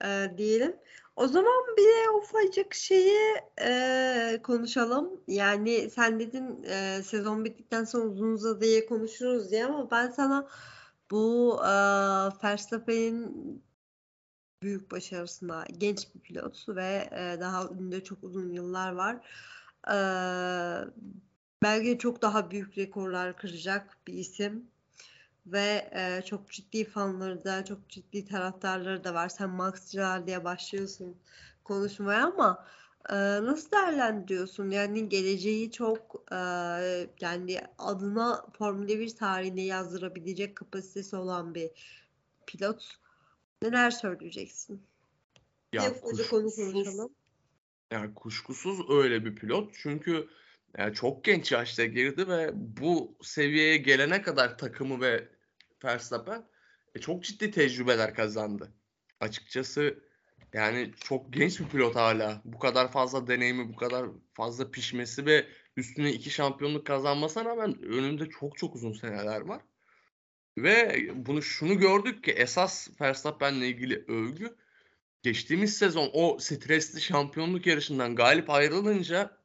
e, 0.04 0.32
diyelim. 0.38 0.76
O 1.16 1.28
zaman 1.28 1.64
bir 1.78 1.84
de 1.84 2.10
ufacık 2.10 2.74
şeyi 2.74 3.18
e, 3.62 4.40
konuşalım. 4.44 5.22
Yani 5.28 5.90
sen 5.90 6.20
dedin 6.20 6.64
e, 6.64 7.04
sezon 7.04 7.46
bittikten 7.46 7.84
sonra 7.84 8.06
uzun 8.06 8.34
uzadıya 8.34 8.86
konuşuruz 8.86 9.52
diye 9.52 9.66
ama 9.66 9.92
ben 9.92 10.12
sana 10.12 10.48
bu 11.12 11.58
e, 11.64 11.68
Verstappen'in 12.44 13.64
büyük 14.64 14.92
başarısına 14.92 15.66
genç 15.78 16.16
bir 16.16 16.20
pilot 16.20 16.70
ve 16.70 17.10
e, 17.12 17.42
daha 17.42 17.68
önünde 17.68 18.04
çok 18.04 18.24
uzun 18.24 18.50
yıllar 18.54 18.92
var. 18.92 19.16
E, 19.88 19.96
belki 21.64 21.98
çok 22.00 22.22
daha 22.22 22.52
büyük 22.52 22.78
rekorlar 22.78 23.38
kıracak 23.38 23.98
bir 24.08 24.14
isim 24.14 24.72
ve 25.46 25.90
e, 25.92 26.22
çok 26.26 26.52
ciddi 26.52 26.86
fanları 26.86 27.44
da 27.44 27.66
çok 27.66 27.90
ciddi 27.90 28.26
taraftarları 28.26 29.04
da 29.04 29.14
var. 29.14 29.30
Sen 29.30 29.50
Max 29.50 29.86
Cirar 29.92 30.28
diye 30.28 30.44
başlıyorsun 30.44 31.18
konuşmaya 31.64 32.26
ama 32.26 32.66
e, 33.10 33.16
nasıl 33.16 33.72
değerlendiriyorsun? 33.72 34.70
Yani 34.70 35.10
geleceği 35.10 35.72
çok 35.72 36.24
e, 36.32 36.36
yani 37.22 37.62
adına 37.78 38.46
Formula 38.58 38.88
1 38.88 39.16
tarihine 39.16 39.62
yazdırabilecek 39.62 40.56
kapasitesi 40.56 41.16
olan 41.16 41.56
bir 41.56 41.70
pilot. 42.48 42.98
Neler 43.62 43.92
söyleyeceksin? 43.92 44.82
Ya 45.74 46.02
kuşkusuz, 46.02 46.58
yani 47.92 48.14
kuşkusuz 48.14 48.90
öyle 48.90 49.26
bir 49.26 49.36
pilot. 49.36 49.74
Çünkü 49.74 50.28
yani 50.78 50.94
çok 50.94 51.24
genç 51.24 51.52
yaşta 51.52 51.86
girdi 51.86 52.28
ve 52.28 52.52
bu 52.54 53.18
seviyeye 53.22 53.78
gelene 53.78 54.22
kadar 54.22 54.58
takımı 54.58 55.02
ve 55.02 55.35
Verstappen 55.84 56.46
e, 56.96 57.00
çok 57.00 57.24
ciddi 57.24 57.52
tecrübeler 57.52 58.14
kazandı. 58.14 58.74
Açıkçası 59.20 60.00
yani 60.54 60.92
çok 61.00 61.34
genç 61.34 61.60
bir 61.60 61.68
pilot 61.68 61.96
hala. 61.96 62.42
Bu 62.46 62.60
kadar 62.60 62.92
fazla 62.92 63.28
deneyimi, 63.28 63.70
bu 63.70 63.76
kadar 63.76 64.06
fazla 64.34 64.72
pişmesi 64.72 65.26
ve 65.26 65.48
üstüne 65.78 66.12
iki 66.14 66.30
şampiyonluk 66.30 66.88
kazanmasına 66.88 67.46
rağmen 67.46 67.84
önünde 67.84 68.30
çok 68.30 68.58
çok 68.58 68.76
uzun 68.76 68.94
seneler 68.94 69.42
var. 69.42 69.62
Ve 70.58 71.10
bunu 71.14 71.42
şunu 71.42 71.78
gördük 71.78 72.24
ki 72.24 72.32
esas 72.32 73.02
Verstappen'le 73.02 73.62
ilgili 73.62 74.06
övgü 74.08 74.56
geçtiğimiz 75.24 75.78
sezon 75.78 76.10
o 76.14 76.38
stresli 76.40 77.02
şampiyonluk 77.02 77.66
yarışından 77.66 78.16
galip 78.16 78.50
ayrılınca 78.50 79.38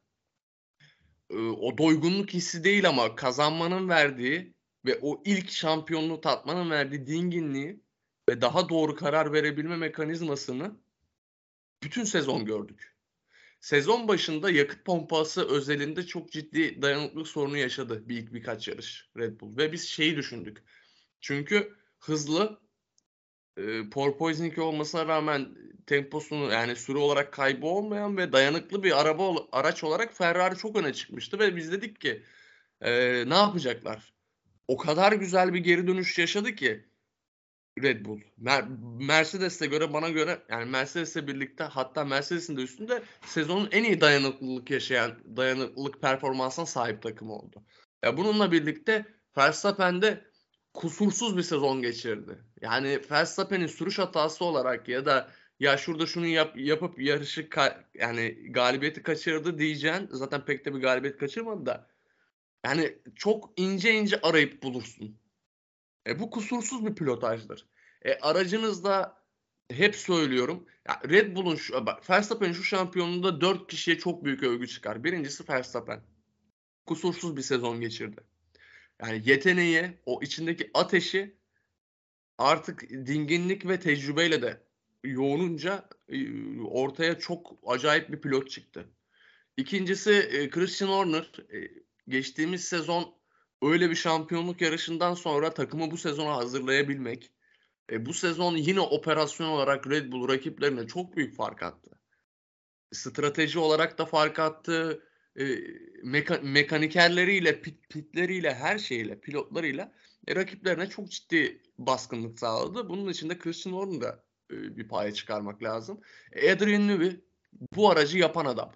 e, 1.29 1.35
o 1.37 1.77
doygunluk 1.77 2.29
hissi 2.29 2.63
değil 2.63 2.89
ama 2.89 3.15
kazanmanın 3.15 3.89
verdiği 3.89 4.53
ve 4.85 4.99
o 5.01 5.21
ilk 5.25 5.51
şampiyonluğu 5.51 6.21
tatmanın 6.21 6.69
verdiği 6.69 7.07
dinginliği 7.07 7.79
ve 8.29 8.41
daha 8.41 8.69
doğru 8.69 8.95
karar 8.95 9.33
verebilme 9.33 9.77
mekanizmasını 9.77 10.75
bütün 11.83 12.03
sezon 12.03 12.45
gördük. 12.45 12.95
Sezon 13.59 14.07
başında 14.07 14.51
yakıt 14.51 14.85
pompası 14.85 15.47
özelinde 15.49 16.05
çok 16.05 16.31
ciddi 16.31 16.81
dayanıklılık 16.81 17.27
sorunu 17.27 17.57
yaşadı 17.57 18.09
bir 18.09 18.17
ilk 18.17 18.33
birkaç 18.33 18.67
yarış 18.67 19.09
Red 19.17 19.39
Bull. 19.39 19.57
Ve 19.57 19.71
biz 19.71 19.87
şeyi 19.87 20.15
düşündük. 20.15 20.63
Çünkü 21.21 21.75
hızlı 21.99 22.61
e, 23.57 23.89
porpoising 23.89 24.57
olmasına 24.57 25.07
rağmen 25.07 25.55
temposunu 25.85 26.51
yani 26.51 26.75
süre 26.75 26.97
olarak 26.97 27.33
kaybı 27.33 27.65
olmayan 27.65 28.17
ve 28.17 28.33
dayanıklı 28.33 28.83
bir 28.83 29.01
araba 29.01 29.47
araç 29.51 29.83
olarak 29.83 30.13
Ferrari 30.17 30.57
çok 30.57 30.75
öne 30.75 30.93
çıkmıştı 30.93 31.39
ve 31.39 31.55
biz 31.55 31.71
dedik 31.71 32.01
ki 32.01 32.23
e, 32.81 32.91
ne 33.29 33.35
yapacaklar? 33.35 34.13
O 34.67 34.77
kadar 34.77 35.11
güzel 35.11 35.53
bir 35.53 35.59
geri 35.59 35.87
dönüş 35.87 36.19
yaşadı 36.19 36.55
ki 36.55 36.85
Red 37.83 38.05
Bull. 38.05 38.21
Mer 38.37 38.65
Mercedes'e 38.99 39.65
göre 39.65 39.93
bana 39.93 40.09
göre 40.09 40.41
yani 40.49 40.69
Mercedes'le 40.69 41.27
birlikte 41.27 41.63
hatta 41.63 42.05
Mercedes'in 42.05 42.57
de 42.57 42.61
üstünde 42.61 43.03
sezonun 43.25 43.69
en 43.71 43.83
iyi 43.83 44.01
dayanıklılık 44.01 44.71
yaşayan 44.71 45.37
dayanıklılık 45.37 46.01
performansına 46.01 46.65
sahip 46.65 47.01
takım 47.01 47.29
oldu. 47.29 47.63
Ya 48.03 48.17
bununla 48.17 48.51
birlikte 48.51 49.05
Verstappen 49.37 50.01
de 50.01 50.31
kusursuz 50.73 51.37
bir 51.37 51.43
sezon 51.43 51.81
geçirdi. 51.81 52.37
Yani 52.61 53.01
Verstappen'in 53.11 53.67
sürüş 53.67 53.99
hatası 53.99 54.45
olarak 54.45 54.89
ya 54.89 55.05
da 55.05 55.31
ya 55.59 55.77
şurada 55.77 56.05
şunu 56.05 56.25
yap, 56.25 56.57
yapıp 56.57 57.01
yarışı 57.01 57.49
yani 57.93 58.51
galibiyeti 58.51 59.03
kaçırdı 59.03 59.57
diyeceğin 59.57 60.09
zaten 60.11 60.45
pek 60.45 60.65
de 60.65 60.75
bir 60.75 60.79
galibiyet 60.79 61.17
kaçırmadı 61.17 61.65
da 61.65 61.90
yani 62.65 62.97
çok 63.15 63.53
ince 63.57 63.93
ince 63.93 64.21
arayıp 64.21 64.63
bulursun. 64.63 65.17
E, 66.07 66.19
bu 66.19 66.29
kusursuz 66.29 66.85
bir 66.85 66.95
pilotajdır. 66.95 67.67
E, 68.01 68.13
aracınızda 68.13 69.21
hep 69.71 69.95
söylüyorum. 69.95 70.65
Ya 70.87 71.01
Red 71.09 71.35
Bull'un 71.35 71.55
şu 71.55 71.85
bak 71.85 72.09
Verstappen'in 72.09 72.53
şu 72.53 72.63
şampiyonluğunda 72.63 73.41
4 73.41 73.67
kişiye 73.67 73.97
çok 73.97 74.25
büyük 74.25 74.43
övgü 74.43 74.67
çıkar. 74.67 75.03
Birincisi 75.03 75.49
Verstappen. 75.49 76.01
Kusursuz 76.85 77.37
bir 77.37 77.41
sezon 77.41 77.81
geçirdi. 77.81 78.21
Yani 79.01 79.21
yeteneği, 79.25 79.97
o 80.05 80.19
içindeki 80.23 80.71
ateşi 80.73 81.35
artık 82.37 82.89
dinginlik 82.89 83.67
ve 83.67 83.79
tecrübeyle 83.79 84.41
de 84.41 84.63
yoğununca 85.03 85.89
e, 86.09 86.17
ortaya 86.61 87.19
çok 87.19 87.59
acayip 87.65 88.11
bir 88.11 88.21
pilot 88.21 88.49
çıktı. 88.49 88.89
İkincisi 89.57 90.11
e, 90.11 90.49
Christian 90.49 90.89
Horner 90.89 91.31
geçtiğimiz 92.11 92.63
sezon 92.63 93.15
öyle 93.61 93.89
bir 93.89 93.95
şampiyonluk 93.95 94.61
yarışından 94.61 95.13
sonra 95.13 95.53
takımı 95.53 95.91
bu 95.91 95.97
sezona 95.97 96.35
hazırlayabilmek, 96.35 97.31
e, 97.91 98.05
bu 98.05 98.13
sezon 98.13 98.55
yine 98.55 98.79
operasyon 98.79 99.47
olarak 99.47 99.89
Red 99.89 100.11
Bull 100.11 100.27
rakiplerine 100.29 100.87
çok 100.87 101.17
büyük 101.17 101.35
fark 101.35 101.63
attı. 101.63 101.91
Strateji 102.91 103.59
olarak 103.59 103.97
da 103.97 104.05
fark 104.05 104.39
attı. 104.39 105.03
E, 105.39 105.57
meka, 106.03 106.39
mekanikerleriyle, 106.43 107.61
pit, 107.61 107.89
pitleriyle, 107.89 108.53
her 108.53 108.77
şeyle, 108.77 109.19
pilotlarıyla 109.19 109.91
e, 110.27 110.35
rakiplerine 110.35 110.89
çok 110.89 111.11
ciddi 111.11 111.61
baskınlık 111.77 112.39
sağladı. 112.39 112.89
Bunun 112.89 113.09
için 113.11 113.29
de 113.29 113.39
Christian 113.39 113.73
Horner'ı 113.73 114.01
da 114.01 114.23
e, 114.51 114.77
bir 114.77 114.87
paya 114.87 115.13
çıkarmak 115.13 115.63
lazım. 115.63 116.01
Adrian 116.35 116.87
Newey 116.87 117.19
bu 117.75 117.89
aracı 117.89 118.17
yapan 118.17 118.45
adam. 118.45 118.73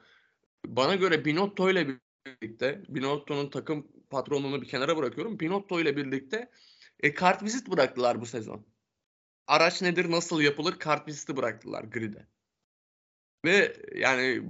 Bana 0.65 0.95
göre 0.95 1.25
Binotto 1.25 1.69
ile 1.69 1.87
birlikte, 2.25 2.81
Binotto'nun 2.89 3.49
takım 3.49 3.87
patronluğunu 4.09 4.61
bir 4.61 4.67
kenara 4.67 4.97
bırakıyorum. 4.97 5.39
Binotto 5.39 5.79
ile 5.79 5.97
birlikte 5.97 6.49
e, 6.99 7.13
kart 7.13 7.43
vizit 7.43 7.69
bıraktılar 7.69 8.21
bu 8.21 8.25
sezon. 8.25 8.65
Araç 9.47 9.81
nedir, 9.81 10.11
nasıl 10.11 10.41
yapılır 10.41 10.79
kart 10.79 11.07
viziti 11.07 11.37
bıraktılar 11.37 11.83
grid'e. 11.83 12.27
Ve 13.45 13.77
yani 13.95 14.43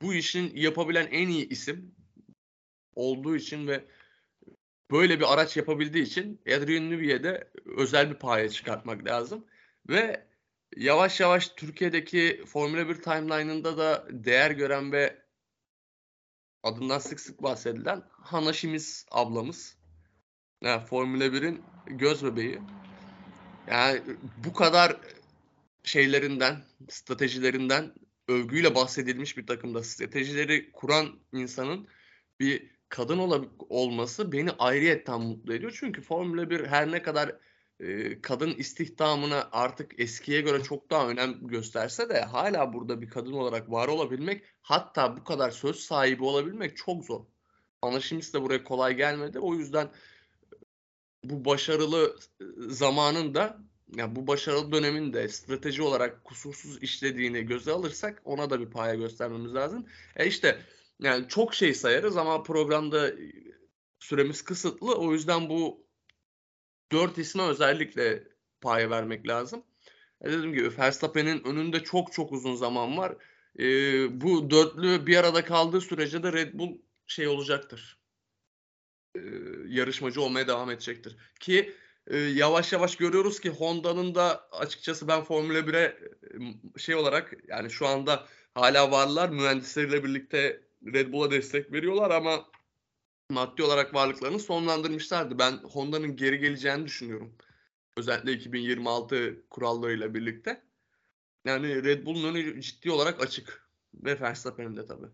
bu 0.00 0.14
işin 0.14 0.56
yapabilen 0.56 1.06
en 1.06 1.28
iyi 1.28 1.48
isim 1.48 1.94
olduğu 2.94 3.36
için 3.36 3.68
ve 3.68 3.84
böyle 4.90 5.20
bir 5.20 5.32
araç 5.32 5.56
yapabildiği 5.56 6.04
için 6.04 6.40
Adrian 6.46 6.90
Newey'e 6.90 7.50
özel 7.76 8.10
bir 8.10 8.18
paya 8.18 8.48
çıkartmak 8.48 9.04
lazım. 9.04 9.46
Ve 9.88 10.26
yavaş 10.76 11.20
yavaş 11.20 11.48
Türkiye'deki 11.48 12.42
Formula 12.46 12.88
1 12.88 12.94
timeline'ında 12.94 13.78
da 13.78 14.06
değer 14.10 14.50
gören 14.50 14.92
ve 14.92 15.23
adından 16.64 16.98
sık 16.98 17.20
sık 17.20 17.42
bahsedilen 17.42 18.02
Hana 18.10 18.52
Şimiz 18.52 19.06
ablamız. 19.10 19.76
Yani 20.62 20.86
Formula 20.86 21.24
1'in 21.24 21.62
göz 21.86 22.24
bebeği. 22.24 22.58
Yani 23.70 24.02
bu 24.44 24.52
kadar 24.52 24.96
şeylerinden, 25.82 26.64
stratejilerinden 26.88 27.94
övgüyle 28.28 28.74
bahsedilmiş 28.74 29.36
bir 29.36 29.46
takımda 29.46 29.82
stratejileri 29.82 30.72
kuran 30.72 31.18
insanın 31.32 31.88
bir 32.40 32.70
kadın 32.88 33.18
ol 33.18 33.44
olması 33.68 34.32
beni 34.32 34.50
ayrıyetten 34.50 35.20
mutlu 35.20 35.54
ediyor. 35.54 35.76
Çünkü 35.80 36.02
Formula 36.02 36.50
1 36.50 36.66
her 36.66 36.90
ne 36.90 37.02
kadar 37.02 37.36
kadın 38.22 38.54
istihdamına 38.54 39.48
artık 39.52 40.00
eskiye 40.00 40.40
göre 40.40 40.62
çok 40.62 40.90
daha 40.90 41.08
önem 41.08 41.46
gösterse 41.46 42.08
de 42.08 42.20
hala 42.20 42.72
burada 42.72 43.00
bir 43.00 43.10
kadın 43.10 43.32
olarak 43.32 43.70
var 43.70 43.88
olabilmek 43.88 44.44
hatta 44.62 45.16
bu 45.16 45.24
kadar 45.24 45.50
söz 45.50 45.76
sahibi 45.76 46.24
olabilmek 46.24 46.76
çok 46.76 47.04
zor. 47.04 47.24
Anlaşımız 47.82 48.34
da 48.34 48.42
buraya 48.42 48.64
kolay 48.64 48.96
gelmedi. 48.96 49.38
O 49.38 49.54
yüzden 49.54 49.90
bu 51.24 51.44
başarılı 51.44 52.16
zamanın 52.68 53.34
da 53.34 53.58
yani 53.96 54.16
bu 54.16 54.26
başarılı 54.26 54.72
dönemin 54.72 55.12
de 55.12 55.28
strateji 55.28 55.82
olarak 55.82 56.24
kusursuz 56.24 56.82
işlediğini 56.82 57.42
göze 57.42 57.72
alırsak 57.72 58.22
ona 58.24 58.50
da 58.50 58.60
bir 58.60 58.70
paya 58.70 58.94
göstermemiz 58.94 59.54
lazım. 59.54 59.86
E 60.16 60.26
işte 60.26 60.58
yani 61.00 61.28
çok 61.28 61.54
şey 61.54 61.74
sayarız 61.74 62.16
ama 62.16 62.42
programda 62.42 63.12
süremiz 64.00 64.42
kısıtlı. 64.42 64.94
O 64.94 65.12
yüzden 65.12 65.48
bu 65.48 65.83
dört 66.94 67.18
isme 67.18 67.42
özellikle 67.42 68.22
paya 68.60 68.90
vermek 68.90 69.28
lazım. 69.28 69.62
E 70.20 70.32
dediğim 70.32 70.52
gibi 70.52 70.78
Verstappen'in 70.78 71.44
önünde 71.44 71.80
çok 71.80 72.12
çok 72.12 72.32
uzun 72.32 72.54
zaman 72.54 72.98
var. 72.98 73.14
E, 73.58 73.64
bu 74.20 74.50
dörtlü 74.50 75.06
bir 75.06 75.16
arada 75.16 75.44
kaldığı 75.44 75.80
sürece 75.80 76.22
de 76.22 76.32
Red 76.32 76.54
Bull 76.54 76.78
şey 77.06 77.28
olacaktır. 77.28 77.98
E, 79.16 79.20
yarışmacı 79.68 80.22
olmaya 80.22 80.48
devam 80.48 80.70
edecektir. 80.70 81.16
Ki 81.40 81.74
e, 82.06 82.16
yavaş 82.16 82.72
yavaş 82.72 82.96
görüyoruz 82.96 83.40
ki 83.40 83.50
Honda'nın 83.50 84.14
da 84.14 84.48
açıkçası 84.52 85.08
ben 85.08 85.22
Formula 85.22 85.58
1'e 85.58 85.98
şey 86.78 86.94
olarak 86.94 87.34
yani 87.48 87.70
şu 87.70 87.86
anda 87.86 88.26
hala 88.54 88.90
varlar 88.90 89.28
mühendisleriyle 89.28 90.04
birlikte 90.04 90.60
Red 90.92 91.12
Bull'a 91.12 91.30
destek 91.30 91.72
veriyorlar 91.72 92.10
ama 92.10 92.46
maddi 93.34 93.62
olarak 93.62 93.94
varlıklarını 93.94 94.38
sonlandırmışlardı. 94.40 95.38
Ben 95.38 95.52
Honda'nın 95.52 96.16
geri 96.16 96.38
geleceğini 96.38 96.84
düşünüyorum. 96.86 97.34
Özellikle 97.96 98.32
2026 98.32 99.44
kurallarıyla 99.50 100.14
birlikte. 100.14 100.62
Yani 101.44 101.84
Red 101.84 102.06
Bull'un 102.06 102.34
önü 102.34 102.60
ciddi 102.60 102.90
olarak 102.90 103.22
açık. 103.22 103.64
Ve 103.94 104.20
Verstappen'in 104.20 104.76
de 104.76 104.86
tabii. 104.86 105.06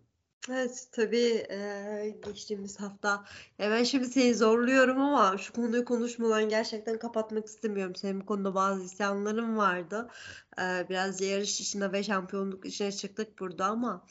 Evet 0.50 0.88
tabii 0.92 1.46
eee, 1.50 2.16
geçtiğimiz 2.24 2.80
hafta 2.80 3.24
ya 3.59 3.70
ben 3.70 3.85
şimdi 3.85 4.06
seni 4.06 4.35
zorluyorum 4.35 5.00
ama 5.00 5.38
şu 5.38 5.52
konuyu 5.52 5.85
konuşmadan 5.85 6.48
gerçekten 6.48 6.98
kapatmak 6.98 7.46
istemiyorum. 7.46 7.94
Senin 7.94 8.20
bu 8.20 8.26
konuda 8.26 8.54
bazı 8.54 8.85
isyanlarım 8.85 9.56
vardı. 9.56 10.09
Eee, 10.59 10.87
biraz 10.90 11.20
yarış 11.20 11.61
işine 11.61 11.92
ve 11.92 12.02
şampiyonluk 12.02 12.66
işine 12.66 12.92
çıktık 12.92 13.38
burada 13.38 13.64
ama 13.66 14.06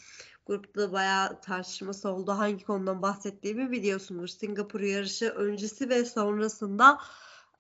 grupta 0.50 0.92
bayağı 0.94 1.42
tartışması 1.42 2.10
oldu. 2.10 2.32
Hangi 2.32 2.66
konudan 2.66 3.02
bahsettiğimi 3.02 3.72
biliyorsunuz. 3.72 4.38
Singapur 4.40 4.82
yarışı 4.82 5.30
öncesi 5.30 5.90
ve 5.90 6.06
sonrasında 6.06 7.00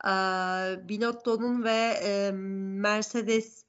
eee 0.05 0.89
Binotto'nun 0.89 1.63
ve 1.63 1.99
eee, 2.03 2.31
Mercedes 2.81 3.65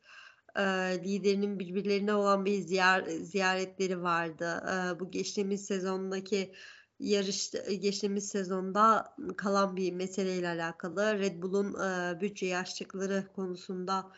e, 0.57 0.63
liderinin 1.05 1.59
birbirlerine 1.59 2.15
olan 2.15 2.45
bir 2.45 2.61
ziyar, 2.61 3.05
ziyaretleri 3.07 4.03
vardı. 4.03 4.65
E, 4.67 5.01
bu 5.01 5.11
geçtiğimiz 5.11 5.65
sezondaki 5.65 6.53
yarış 7.01 7.51
geçtiğimiz 7.81 8.29
sezonda 8.29 9.15
kalan 9.37 9.77
bir 9.77 9.93
meseleyle 9.93 10.49
alakalı. 10.49 11.19
Red 11.19 11.43
Bull'un 11.43 11.75
e, 11.81 12.21
bütçe 12.21 12.47
yaşlıkları 12.47 13.25
konusunda 13.37 14.13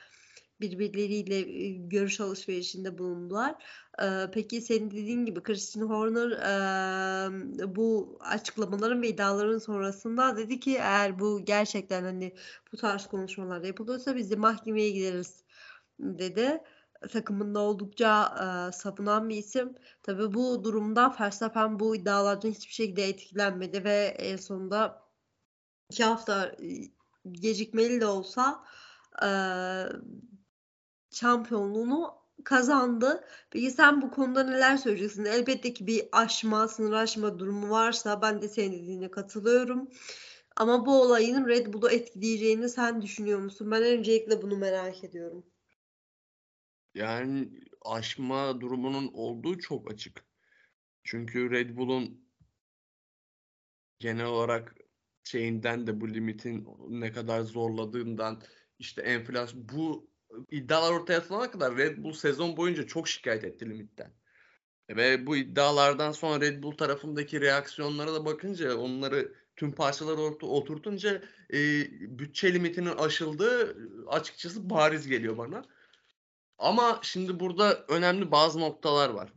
birbirleriyle 0.62 1.42
görüş 1.72 2.20
alışverişinde 2.20 2.98
bulundular. 2.98 3.54
Peki 4.32 4.60
senin 4.60 4.90
dediğin 4.90 5.24
gibi 5.26 5.42
Christian 5.42 5.86
Horner 5.86 6.30
bu 7.76 8.18
açıklamaların 8.20 9.02
ve 9.02 9.08
iddiaların 9.08 9.58
sonrasında 9.58 10.36
dedi 10.36 10.60
ki 10.60 10.76
eğer 10.76 11.18
bu 11.18 11.44
gerçekten 11.44 12.02
hani 12.02 12.34
bu 12.72 12.76
tarz 12.76 13.06
konuşmalar 13.06 13.62
yapılıyorsa 13.64 14.16
biz 14.16 14.30
de 14.30 14.36
mahkemeye 14.36 14.90
gideriz 14.90 15.44
dedi. 16.00 16.62
Takımında 17.12 17.60
oldukça 17.60 18.34
e, 18.38 18.72
savunan 18.72 19.28
bir 19.28 19.36
isim. 19.36 19.74
Tabii 20.02 20.34
bu 20.34 20.64
durumda 20.64 21.16
Verstappen 21.20 21.80
bu 21.80 21.96
iddialardan 21.96 22.50
hiçbir 22.50 22.72
şekilde 22.72 23.08
etkilenmedi 23.08 23.84
ve 23.84 24.16
en 24.18 24.36
sonunda 24.36 25.02
iki 25.90 26.04
hafta 26.04 26.56
gecikmeli 27.32 28.00
de 28.00 28.06
olsa 28.06 28.64
şampiyonluğunu 31.12 32.14
kazandı. 32.44 33.24
Peki 33.50 33.70
sen 33.70 34.02
bu 34.02 34.10
konuda 34.10 34.44
neler 34.44 34.76
söyleyeceksin? 34.76 35.24
Elbette 35.24 35.74
ki 35.74 35.86
bir 35.86 36.08
aşma, 36.12 36.68
sınır 36.68 36.92
aşma 36.92 37.38
durumu 37.38 37.70
varsa 37.70 38.22
ben 38.22 38.42
de 38.42 38.48
senin 38.48 38.82
dediğine 38.82 39.10
katılıyorum. 39.10 39.88
Ama 40.56 40.86
bu 40.86 41.02
olayın 41.02 41.46
Red 41.46 41.72
Bull'u 41.72 41.90
etkileyeceğini 41.90 42.68
sen 42.68 43.02
düşünüyor 43.02 43.38
musun? 43.38 43.70
Ben 43.70 43.82
öncelikle 43.82 44.42
bunu 44.42 44.56
merak 44.56 45.04
ediyorum. 45.04 45.44
Yani 46.94 47.50
aşma 47.84 48.60
durumunun 48.60 49.10
olduğu 49.12 49.58
çok 49.58 49.92
açık. 49.92 50.24
Çünkü 51.04 51.50
Red 51.50 51.76
Bull'un 51.76 52.28
genel 53.98 54.26
olarak 54.26 54.74
şeyinden 55.24 55.86
de 55.86 56.00
bu 56.00 56.14
limitin 56.14 56.68
ne 56.88 57.12
kadar 57.12 57.40
zorladığından 57.40 58.42
işte 58.78 59.02
enflasyon 59.02 59.68
bu 59.68 60.11
iddialar 60.50 60.92
ortaya 60.92 61.18
atılana 61.18 61.50
kadar 61.50 61.76
Red 61.76 61.98
Bull 61.98 62.12
sezon 62.12 62.56
boyunca 62.56 62.86
çok 62.86 63.08
şikayet 63.08 63.44
etti 63.44 63.70
limitten. 63.70 64.12
Ve 64.90 65.26
bu 65.26 65.36
iddialardan 65.36 66.12
sonra 66.12 66.40
Red 66.40 66.62
Bull 66.62 66.72
tarafındaki 66.72 67.40
reaksiyonlara 67.40 68.14
da 68.14 68.24
bakınca 68.24 68.76
onları 68.76 69.34
tüm 69.56 69.72
parçaları 69.72 70.20
oturtunca 70.46 71.22
e, 71.52 71.58
bütçe 72.18 72.54
limitinin 72.54 72.96
aşıldığı 72.96 73.76
açıkçası 74.06 74.70
bariz 74.70 75.06
geliyor 75.06 75.38
bana. 75.38 75.64
Ama 76.58 77.00
şimdi 77.02 77.40
burada 77.40 77.84
önemli 77.88 78.30
bazı 78.30 78.60
noktalar 78.60 79.10
var. 79.10 79.32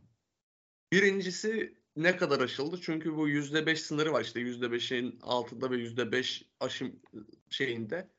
Birincisi 0.92 1.76
ne 1.96 2.16
kadar 2.16 2.40
aşıldı? 2.40 2.80
Çünkü 2.82 3.16
bu 3.16 3.28
%5 3.28 3.76
sınırı 3.76 4.12
var 4.12 4.24
işte 4.24 4.40
%5'in 4.40 5.18
altında 5.22 5.70
ve 5.70 5.76
%5 5.76 6.42
aşım 6.60 7.00
şeyinde 7.50 8.10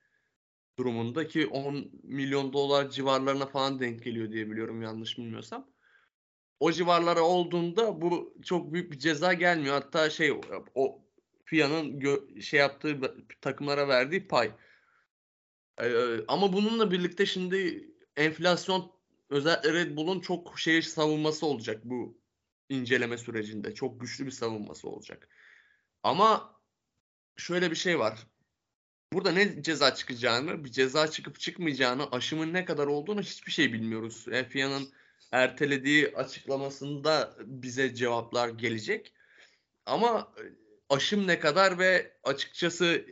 durumunda 0.77 1.27
ki 1.27 1.47
10 1.47 1.91
milyon 2.03 2.53
dolar 2.53 2.89
civarlarına 2.89 3.45
falan 3.45 3.79
denk 3.79 4.03
geliyor 4.03 4.31
diye 4.31 4.51
biliyorum 4.51 4.81
yanlış 4.81 5.17
bilmiyorsam. 5.17 5.67
O 6.59 6.71
civarlara 6.71 7.21
olduğunda 7.21 8.01
bu 8.01 8.33
çok 8.43 8.73
büyük 8.73 8.91
bir 8.91 8.99
ceza 8.99 9.33
gelmiyor. 9.33 9.75
Hatta 9.75 10.09
şey 10.09 10.41
o 10.75 11.01
FIA'nın 11.45 11.99
şey 12.39 12.59
yaptığı 12.59 13.01
takımlara 13.41 13.87
verdiği 13.87 14.27
pay. 14.27 14.51
Ee, 15.81 16.17
ama 16.27 16.53
bununla 16.53 16.91
birlikte 16.91 17.25
şimdi 17.25 17.89
enflasyon 18.15 18.91
özellikle 19.29 19.73
Red 19.73 19.97
Bull'un 19.97 20.19
çok 20.19 20.59
şey 20.59 20.81
savunması 20.81 21.45
olacak 21.45 21.81
bu 21.83 22.21
inceleme 22.69 23.17
sürecinde. 23.17 23.73
Çok 23.73 24.01
güçlü 24.01 24.25
bir 24.25 24.31
savunması 24.31 24.89
olacak. 24.89 25.29
Ama 26.03 26.59
şöyle 27.37 27.71
bir 27.71 27.75
şey 27.75 27.99
var. 27.99 28.27
Burada 29.13 29.31
ne 29.31 29.63
ceza 29.63 29.95
çıkacağını, 29.95 30.63
bir 30.65 30.71
ceza 30.71 31.11
çıkıp 31.11 31.39
çıkmayacağını, 31.39 32.11
aşımın 32.11 32.53
ne 32.53 32.65
kadar 32.65 32.87
olduğunu 32.87 33.21
hiçbir 33.21 33.51
şey 33.51 33.73
bilmiyoruz. 33.73 34.25
FIA'nın 34.49 34.89
ertelediği 35.31 36.15
açıklamasında 36.15 37.35
bize 37.45 37.95
cevaplar 37.95 38.49
gelecek. 38.49 39.13
Ama 39.85 40.33
aşım 40.89 41.27
ne 41.27 41.39
kadar 41.39 41.79
ve 41.79 42.17
açıkçası 42.23 43.05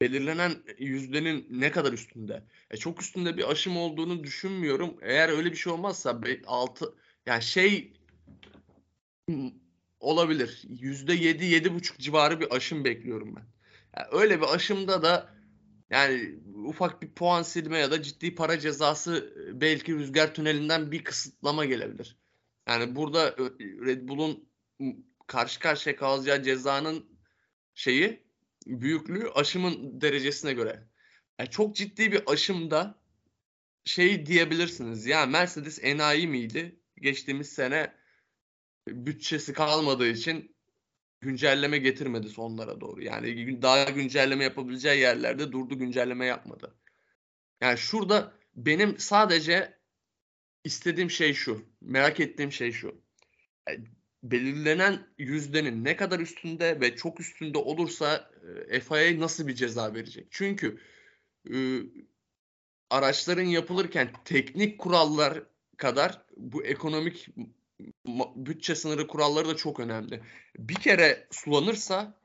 belirlenen 0.00 0.54
yüzdenin 0.78 1.46
ne 1.50 1.70
kadar 1.70 1.92
üstünde? 1.92 2.42
E 2.70 2.76
çok 2.76 3.02
üstünde 3.02 3.36
bir 3.36 3.50
aşım 3.50 3.76
olduğunu 3.76 4.24
düşünmüyorum. 4.24 4.98
Eğer 5.02 5.28
öyle 5.28 5.52
bir 5.52 5.56
şey 5.56 5.72
olmazsa 5.72 6.20
6 6.46 6.94
yani 7.26 7.42
şey 7.42 7.92
olabilir. 10.00 10.62
Yüzde 10.68 11.14
yedi, 11.14 11.44
yedi 11.44 11.74
buçuk 11.74 11.98
civarı 11.98 12.40
bir 12.40 12.56
aşım 12.56 12.84
bekliyorum 12.84 13.36
ben. 13.36 13.55
Yani 13.98 14.08
öyle 14.12 14.40
bir 14.40 14.54
aşımda 14.54 15.02
da 15.02 15.36
yani 15.90 16.40
ufak 16.54 17.02
bir 17.02 17.14
puan 17.14 17.42
silme 17.42 17.78
ya 17.78 17.90
da 17.90 18.02
ciddi 18.02 18.34
para 18.34 18.58
cezası 18.58 19.34
belki 19.60 19.94
rüzgar 19.94 20.34
tünelinden 20.34 20.92
bir 20.92 21.04
kısıtlama 21.04 21.64
gelebilir. 21.64 22.18
Yani 22.68 22.96
burada 22.96 23.36
Red 23.60 24.08
Bull'un 24.08 24.48
karşı 25.26 25.60
karşıya 25.60 25.96
kalacağı 25.96 26.42
cezanın 26.42 27.06
şeyi 27.74 28.26
büyüklüğü 28.66 29.30
aşımın 29.34 30.00
derecesine 30.00 30.52
göre. 30.52 30.88
Yani 31.38 31.50
çok 31.50 31.76
ciddi 31.76 32.12
bir 32.12 32.22
aşımda 32.26 32.98
şey 33.84 34.26
diyebilirsiniz. 34.26 35.06
Ya 35.06 35.26
Mercedes 35.26 35.84
enayi 35.84 36.28
miydi? 36.28 36.80
Geçtiğimiz 36.96 37.48
sene 37.48 37.92
bütçesi 38.88 39.52
kalmadığı 39.52 40.08
için 40.08 40.55
güncelleme 41.20 41.78
getirmedi 41.78 42.28
sonlara 42.28 42.80
doğru. 42.80 43.02
Yani 43.02 43.62
daha 43.62 43.84
güncelleme 43.84 44.44
yapabileceği 44.44 45.00
yerlerde 45.00 45.52
durdu 45.52 45.78
güncelleme 45.78 46.26
yapmadı. 46.26 46.76
Yani 47.60 47.78
şurada 47.78 48.32
benim 48.54 48.98
sadece 48.98 49.78
istediğim 50.64 51.10
şey 51.10 51.34
şu. 51.34 51.66
Merak 51.80 52.20
ettiğim 52.20 52.52
şey 52.52 52.72
şu. 52.72 53.02
Yani 53.68 53.84
belirlenen 54.22 55.06
yüzdenin 55.18 55.84
ne 55.84 55.96
kadar 55.96 56.20
üstünde 56.20 56.80
ve 56.80 56.96
çok 56.96 57.20
üstünde 57.20 57.58
olursa 57.58 58.30
e, 58.68 58.80
FIA 58.80 59.20
nasıl 59.20 59.46
bir 59.46 59.54
ceza 59.54 59.94
verecek? 59.94 60.26
Çünkü 60.30 60.80
e, 61.50 61.56
araçların 62.90 63.44
yapılırken 63.44 64.10
teknik 64.24 64.78
kurallar 64.78 65.42
kadar 65.76 66.22
bu 66.36 66.64
ekonomik 66.64 67.28
bütçe 68.36 68.74
sınırı 68.74 69.06
kuralları 69.06 69.48
da 69.48 69.56
çok 69.56 69.80
önemli. 69.80 70.22
Bir 70.58 70.74
kere 70.74 71.26
sulanırsa 71.30 72.20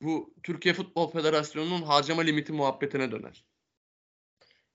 bu 0.00 0.34
Türkiye 0.42 0.74
Futbol 0.74 1.10
Federasyonu'nun 1.10 1.82
harcama 1.82 2.22
limiti 2.22 2.52
muhabbetine 2.52 3.12
döner. 3.12 3.44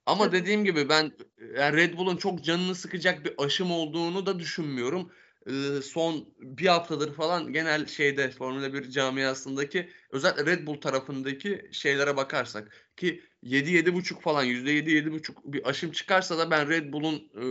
Ama 0.06 0.25
Tabii. 0.25 0.41
dediğim 0.41 0.65
gibi 0.65 0.89
ben 0.89 1.12
yani 1.58 1.77
Red 1.77 1.97
Bull'un 1.97 2.17
çok 2.17 2.43
canını 2.43 2.75
sıkacak 2.75 3.25
bir 3.25 3.34
aşım 3.38 3.71
olduğunu 3.71 4.25
da 4.25 4.39
düşünmüyorum. 4.39 5.12
Ee, 5.47 5.82
son 5.82 6.34
bir 6.39 6.67
haftadır 6.67 7.13
falan 7.13 7.53
genel 7.53 7.88
şeyde 7.88 8.32
Formula 8.32 8.73
1 8.73 8.89
camiasındaki 8.89 9.89
özellikle 10.12 10.45
Red 10.45 10.67
Bull 10.67 10.82
tarafındaki 10.82 11.69
şeylere 11.71 12.17
bakarsak 12.17 12.93
ki 12.97 13.23
7-7.5 13.43 14.21
falan 14.21 14.45
%7-7.5 14.45 15.53
bir 15.53 15.69
aşım 15.69 15.91
çıkarsa 15.91 16.38
da 16.38 16.51
ben 16.51 16.69
Red 16.69 16.93
Bull'un 16.93 17.15
e, 17.15 17.45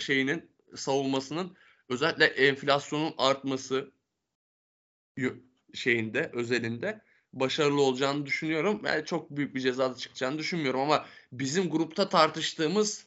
şeyinin 0.00 0.50
savunmasının 0.76 1.56
özellikle 1.88 2.24
enflasyonun 2.24 3.14
artması 3.18 3.92
şeyinde 5.74 6.30
özelinde 6.34 7.00
başarılı 7.32 7.82
olacağını 7.82 8.26
düşünüyorum. 8.26 8.82
Yani 8.84 9.04
çok 9.04 9.30
büyük 9.30 9.54
bir 9.54 9.60
ceza 9.60 9.94
çıkacağını 9.94 10.38
düşünmüyorum 10.38 10.80
ama 10.80 11.06
bizim 11.32 11.70
grupta 11.70 12.08
tartıştığımız 12.08 13.06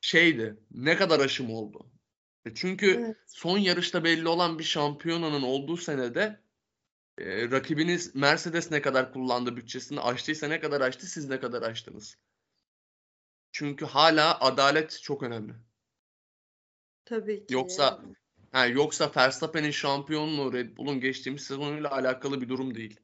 şeydi. 0.00 0.56
Ne 0.70 0.96
kadar 0.96 1.20
aşım 1.20 1.50
oldu? 1.50 1.86
E 2.44 2.54
çünkü 2.54 2.90
evet. 2.90 3.16
son 3.26 3.58
yarışta 3.58 4.04
belli 4.04 4.28
olan 4.28 4.58
bir 4.58 4.64
şampiyonanın 4.64 5.42
olduğu 5.42 5.76
senede 5.76 6.40
e, 7.18 7.50
rakibiniz 7.50 8.14
Mercedes 8.14 8.70
ne 8.70 8.82
kadar 8.82 9.12
kullandı 9.12 9.56
bütçesini 9.56 10.00
açtıysa 10.00 10.48
ne 10.48 10.60
kadar 10.60 10.80
açtı 10.80 11.06
siz 11.06 11.28
ne 11.28 11.40
kadar 11.40 11.62
açtınız? 11.62 12.16
Çünkü 13.52 13.84
hala 13.84 14.40
adalet 14.40 15.00
çok 15.02 15.22
önemli. 15.22 15.52
Tabii 17.04 17.46
ki. 17.46 17.54
Yoksa 17.54 18.02
Ha, 18.50 18.66
yoksa 18.66 19.12
Verstappen'in 19.16 19.70
şampiyonluğu 19.70 20.52
Red 20.52 20.76
Bull'un 20.76 21.00
geçtiğimiz 21.00 21.42
sezonuyla 21.42 21.92
alakalı 21.92 22.40
bir 22.40 22.48
durum 22.48 22.74
değil. 22.74 23.00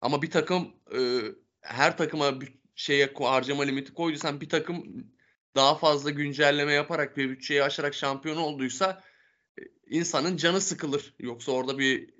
Ama 0.00 0.22
bir 0.22 0.30
takım 0.30 0.74
e, 0.94 1.20
her 1.60 1.96
takıma 1.96 2.40
bir 2.40 2.52
şeye 2.74 3.12
harcama 3.18 3.62
limiti 3.62 3.94
koyduysan 3.94 4.40
bir 4.40 4.48
takım 4.48 5.06
daha 5.56 5.74
fazla 5.74 6.10
güncelleme 6.10 6.72
yaparak 6.72 7.18
ve 7.18 7.28
bütçeyi 7.30 7.62
aşarak 7.62 7.94
şampiyon 7.94 8.36
olduysa 8.36 9.04
e, 9.58 9.62
insanın 9.86 10.36
canı 10.36 10.60
sıkılır. 10.60 11.14
Yoksa 11.18 11.52
orada 11.52 11.78
bir 11.78 12.14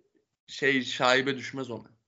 şey 0.46 0.82
şaibe 0.82 1.36
düşmez 1.36 1.70
ona. 1.70 1.98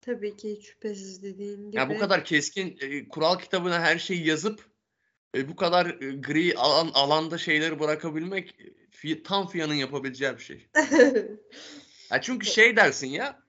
Tabii 0.00 0.36
ki 0.36 0.60
şüphesiz 0.62 1.22
dediğin 1.22 1.70
gibi. 1.70 1.76
Yani 1.76 1.94
bu 1.94 1.98
kadar 1.98 2.24
keskin 2.24 2.78
e, 2.80 3.08
kural 3.08 3.38
kitabına 3.38 3.80
her 3.80 3.98
şeyi 3.98 4.26
yazıp 4.26 4.73
e, 5.34 5.48
bu 5.48 5.56
kadar 5.56 5.86
e, 5.86 6.16
gri 6.16 6.54
alan 6.56 6.90
alanda 6.94 7.38
şeyleri 7.38 7.80
bırakabilmek 7.80 8.60
e, 8.60 8.74
fi, 8.90 9.22
tam 9.22 9.48
Fiyan'ın 9.48 9.74
yapabileceği 9.74 10.32
bir 10.32 10.42
şey. 10.42 10.68
ya 12.10 12.20
çünkü 12.20 12.46
şey 12.46 12.76
dersin 12.76 13.08
ya 13.08 13.44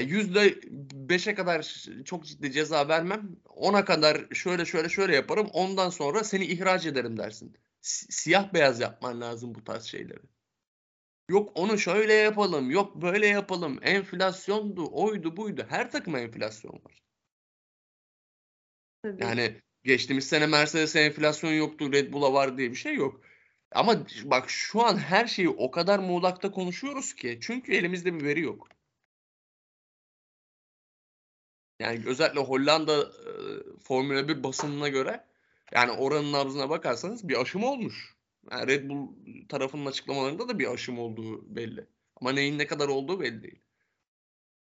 yüzde 0.00 0.60
beşe 0.92 1.34
kadar 1.34 1.84
çok 2.04 2.24
ciddi 2.24 2.52
ceza 2.52 2.88
vermem. 2.88 3.36
Ona 3.44 3.84
kadar 3.84 4.26
şöyle 4.34 4.64
şöyle 4.64 4.88
şöyle 4.88 5.14
yaparım. 5.14 5.48
Ondan 5.52 5.90
sonra 5.90 6.24
seni 6.24 6.44
ihraç 6.44 6.86
ederim 6.86 7.16
dersin. 7.16 7.56
siyah 7.80 8.54
beyaz 8.54 8.80
yapman 8.80 9.20
lazım 9.20 9.54
bu 9.54 9.64
tarz 9.64 9.84
şeyleri. 9.84 10.22
Yok 11.28 11.52
onu 11.54 11.78
şöyle 11.78 12.14
yapalım, 12.14 12.70
yok 12.70 13.02
böyle 13.02 13.26
yapalım. 13.26 13.78
Enflasyondu, 13.82 14.88
oydu, 14.92 15.36
buydu. 15.36 15.66
Her 15.68 15.90
takıma 15.90 16.20
enflasyon 16.20 16.74
var. 16.84 17.02
Tabii. 19.02 19.22
Yani 19.24 19.60
Geçtiğimiz 19.84 20.28
sene 20.28 20.46
Mercedes'e 20.46 21.00
enflasyon 21.00 21.52
yoktu, 21.52 21.92
Red 21.92 22.12
Bull'a 22.12 22.32
var 22.32 22.58
diye 22.58 22.70
bir 22.70 22.76
şey 22.76 22.94
yok. 22.94 23.20
Ama 23.72 24.06
bak 24.24 24.50
şu 24.50 24.82
an 24.82 24.96
her 24.98 25.26
şeyi 25.26 25.48
o 25.48 25.70
kadar 25.70 25.98
muğlakta 25.98 26.50
konuşuyoruz 26.50 27.14
ki. 27.14 27.38
Çünkü 27.42 27.74
elimizde 27.74 28.14
bir 28.14 28.24
veri 28.24 28.40
yok. 28.40 28.68
Yani 31.80 32.02
özellikle 32.06 32.40
Hollanda 32.40 33.00
e, 33.02 33.32
Formula 33.84 34.28
1 34.28 34.42
basınına 34.42 34.88
göre 34.88 35.24
yani 35.72 35.90
oranın 35.92 36.32
nabzına 36.32 36.70
bakarsanız 36.70 37.28
bir 37.28 37.40
aşım 37.40 37.64
olmuş. 37.64 38.16
Yani 38.50 38.66
Red 38.66 38.88
Bull 38.90 39.08
tarafının 39.48 39.86
açıklamalarında 39.86 40.48
da 40.48 40.58
bir 40.58 40.72
aşım 40.72 40.98
olduğu 40.98 41.56
belli. 41.56 41.86
Ama 42.16 42.32
neyin 42.32 42.58
ne 42.58 42.66
kadar 42.66 42.88
olduğu 42.88 43.20
belli 43.20 43.42
değil. 43.42 43.62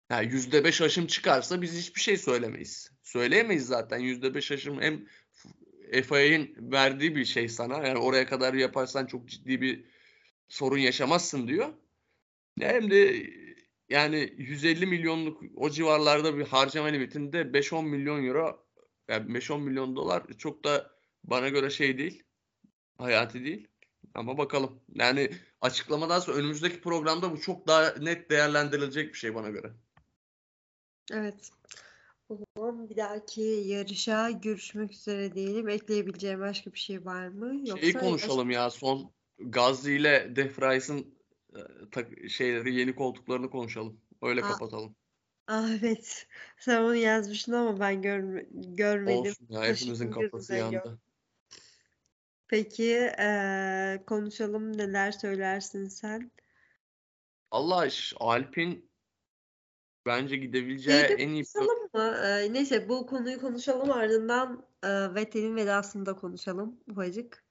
Yani 0.10 0.28
%5 0.28 0.84
aşım 0.84 1.08
çıkarsa 1.08 1.62
biz 1.62 1.78
hiçbir 1.78 2.02
şey 2.02 2.18
söylemeyiz. 2.18 2.92
Söyleyemeyiz 3.04 3.68
zaten. 3.68 4.00
%5 4.00 4.54
aşım 4.54 4.82
hem 4.82 5.06
FIA'nin 6.04 6.72
verdiği 6.72 7.16
bir 7.16 7.26
şey 7.26 7.50
sana. 7.50 7.88
Yani 7.88 8.00
oraya 8.00 8.26
kadar 8.26 8.54
yaparsan 8.54 9.06
çok 9.06 9.28
ciddi 9.28 9.62
bir 9.62 9.86
sorun 10.50 10.78
yaşamazsın 10.78 11.48
diyor. 11.48 11.74
Hem 12.60 12.92
de 12.92 13.30
yani 13.90 14.34
150 14.38 14.86
milyonluk 14.86 15.44
o 15.56 15.70
civarlarda 15.70 16.38
bir 16.38 16.46
harcama 16.46 16.88
limitinde 16.88 17.42
5-10 17.42 17.86
milyon 17.86 18.26
euro 18.26 18.66
yani 19.08 19.38
5-10 19.38 19.62
milyon 19.62 19.96
dolar 19.96 20.24
çok 20.38 20.64
da 20.64 20.92
bana 21.24 21.50
göre 21.50 21.70
şey 21.70 21.98
değil. 21.98 22.24
Hayati 22.98 23.46
değil. 23.46 23.68
Ama 24.14 24.38
bakalım. 24.38 24.82
Yani 24.96 25.30
açıklamadan 25.62 26.20
sonra 26.20 26.38
önümüzdeki 26.38 26.82
programda 26.82 27.32
bu 27.32 27.42
çok 27.42 27.68
daha 27.68 27.94
net 28.00 28.30
değerlendirilecek 28.30 29.14
bir 29.14 29.18
şey 29.18 29.36
bana 29.36 29.50
göre. 29.50 29.74
Evet. 31.12 31.52
O 32.30 32.38
zaman 32.58 32.90
bir 32.90 32.98
dahaki 32.98 33.42
yarışa 33.42 34.32
görüşmek 34.32 34.92
üzere 34.92 35.34
diyelim. 35.34 35.70
Ekleyebileceğim 35.70 36.40
başka 36.40 36.74
bir 36.74 36.80
şey 36.80 37.06
var 37.06 37.28
mı? 37.28 37.56
Yoksa 37.70 37.82
Şeyi 37.82 37.94
konuşalım 37.94 38.52
ya 38.52 38.70
son 38.70 39.12
Gazli 39.40 39.96
ile 39.96 40.36
Defries'in 40.36 41.16
e, 41.96 42.30
şeyleri 42.30 42.76
yeni 42.76 42.96
koltuklarını 42.96 43.50
konuşalım. 43.50 44.02
Öyle 44.22 44.42
Aa, 44.42 44.48
kapatalım. 44.48 44.96
Aa, 45.48 45.70
evet. 45.80 46.28
Sen 46.60 46.82
onu 46.82 46.96
yazmıştın 46.96 47.54
ama 47.54 47.80
ben 47.80 48.02
görme, 48.02 48.46
görmedim. 48.54 49.20
Olsun 49.20 49.48
ya 49.50 49.64
hepimizin 49.66 50.12
kafası 50.12 50.56
yandı. 50.56 51.00
Peki 52.48 52.84
eee, 52.84 54.04
konuşalım 54.08 54.78
neler 54.78 55.12
söylersin 55.12 55.88
sen? 55.88 56.32
Allah 57.52 57.88
Alp'in 58.20 58.85
Bence 60.06 60.36
gidebileceği 60.36 61.00
Şeyde 61.00 61.24
en 61.24 61.30
iyi 61.30 61.44
konuşalım 61.44 61.90
mı? 61.94 62.18
Ee, 62.24 62.54
neyse 62.54 62.90
bu 62.90 63.06
konuyu 63.08 63.42
konuşalım 63.42 63.92
ardından 63.92 64.66
e, 64.84 65.16
Vettel'in 65.16 65.56
vedasını 65.56 66.06
da 66.06 66.16
konuşalım 66.16 66.80
ufacık. 66.88 67.46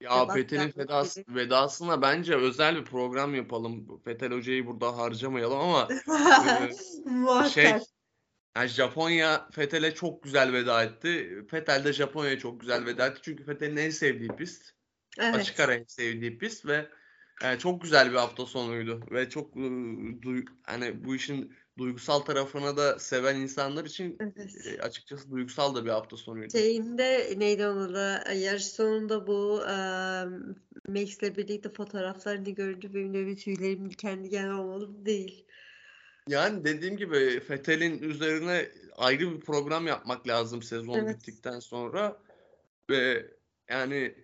Ya 0.00 0.16
yapmak 0.16 0.78
vedası, 0.78 1.24
vedasına 1.28 2.02
bence 2.02 2.34
özel 2.34 2.76
bir 2.76 2.84
program 2.84 3.34
yapalım. 3.34 4.02
Fethel 4.04 4.32
Hoca'yı 4.32 4.66
burada 4.66 4.96
harcamayalım 4.96 5.58
ama 5.58 5.88
e, 7.46 7.48
şey 7.48 7.72
yani 8.56 8.68
Japonya 8.68 9.48
Fethel'e 9.50 9.94
çok 9.94 10.22
güzel 10.22 10.52
veda 10.52 10.82
etti. 10.82 11.42
Fethel 11.50 11.84
de 11.84 11.92
Japonya'ya 11.92 12.38
çok 12.38 12.60
güzel 12.60 12.86
veda 12.86 13.06
etti. 13.06 13.20
Çünkü 13.22 13.44
Fethel'in 13.44 13.76
en 13.76 13.90
sevdiği 13.90 14.28
pist. 14.28 14.72
Açık 15.18 15.54
Evet. 15.58 15.60
ara 15.60 15.74
en 15.74 15.84
sevdiği 15.84 16.38
pist 16.38 16.66
ve 16.66 16.88
e, 17.44 17.58
çok 17.58 17.82
güzel 17.82 18.10
bir 18.10 18.16
hafta 18.16 18.46
sonuydu. 18.46 19.00
Ve 19.10 19.28
çok 19.28 19.54
duy- 20.22 20.46
hani 20.62 21.04
bu 21.04 21.16
işin 21.16 21.52
duygusal 21.78 22.18
tarafına 22.20 22.76
da 22.76 22.98
seven 22.98 23.36
insanlar 23.36 23.84
için 23.84 24.16
Evet. 24.20 24.66
e, 24.66 24.82
açıkçası 24.82 25.30
duygusal 25.30 25.74
da 25.74 25.84
bir 25.84 25.90
hafta 25.90 26.16
sonuydu. 26.16 26.52
Şeyinde 26.52 27.34
neydi 27.36 27.66
onun 27.66 27.94
adı? 27.94 28.34
Yarış 28.34 28.66
sonunda 28.66 29.26
bu 29.26 29.60
eee 29.68 30.24
Max'le 30.88 31.36
birlikte 31.36 31.72
fotoğraflarını 31.72 32.50
görünce 32.50 32.94
benim 32.94 33.26
bir 33.26 33.36
tüylerim 33.36 33.90
diken 33.90 34.24
diken 34.24 34.48
olmadı 34.48 35.06
değil. 35.06 35.46
Yani 36.28 36.64
dediğim 36.64 36.96
gibi 36.96 37.40
Fethel'in 37.40 37.98
üzerine 38.02 38.68
ayrı 38.96 39.34
bir 39.34 39.40
program 39.40 39.86
yapmak 39.86 40.28
lazım 40.28 40.62
sezon 40.62 40.98
Evet. 40.98 41.18
bittikten 41.18 41.60
sonra 41.60 42.22
ve 42.90 43.26
yani 43.70 44.14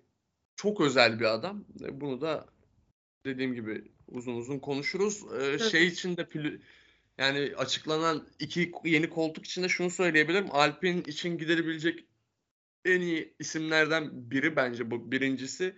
çok 0.57 0.81
özel 0.81 1.21
bir 1.21 1.25
adam. 1.25 1.65
Bunu 1.91 2.21
da 2.21 2.47
dediğim 3.25 3.55
gibi 3.55 3.85
uzun 4.09 4.37
uzun 4.37 4.59
konuşuruz. 4.59 5.25
Ee, 5.41 5.59
şey 5.59 5.87
için 5.87 6.17
de 6.17 6.29
yani 7.19 7.53
açıklanan 7.57 8.29
iki 8.39 8.73
yeni 8.85 9.11
koltuk 9.11 9.45
için 9.47 9.63
de 9.63 9.69
şunu 9.69 9.91
söyleyebilirim. 9.91 10.47
Alpine 10.51 11.01
için 11.01 11.39
gidebilecek 11.39 12.05
en 12.85 13.01
iyi 13.01 13.35
isimlerden 13.39 14.31
biri 14.31 14.57
bence 14.57 14.91
bu. 14.91 15.13
Birincisi 15.13 15.77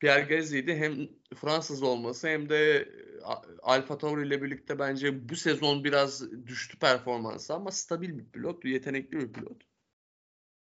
Pierre 0.00 0.36
Gasly'di. 0.36 0.74
Hem 0.74 1.08
Fransız 1.34 1.82
olması 1.82 2.28
hem 2.28 2.48
de 2.48 2.88
A- 3.24 3.42
Alfa 3.62 3.98
Tauri 3.98 4.26
ile 4.26 4.42
birlikte 4.42 4.78
bence 4.78 5.28
bu 5.28 5.36
sezon 5.36 5.84
biraz 5.84 6.32
düştü 6.46 6.78
performansı 6.78 7.54
ama 7.54 7.70
stabil 7.70 8.18
bir 8.18 8.24
pilot, 8.24 8.64
yetenekli 8.64 9.18
bir 9.18 9.32
pilot. 9.32 9.62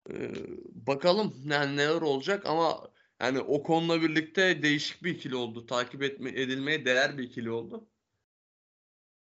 Ee, 0.09 0.31
bakalım 0.71 1.35
yani 1.45 1.77
neler 1.77 2.01
olacak 2.01 2.45
ama 2.45 2.91
yani 3.21 3.39
Ocon'la 3.39 4.01
birlikte 4.01 4.61
değişik 4.63 5.03
bir 5.03 5.15
ikili 5.15 5.35
oldu. 5.35 5.65
Takip 5.65 6.03
etme, 6.03 6.29
edilmeye 6.29 6.85
değer 6.85 7.17
bir 7.17 7.23
ikili 7.23 7.51
oldu. 7.51 7.89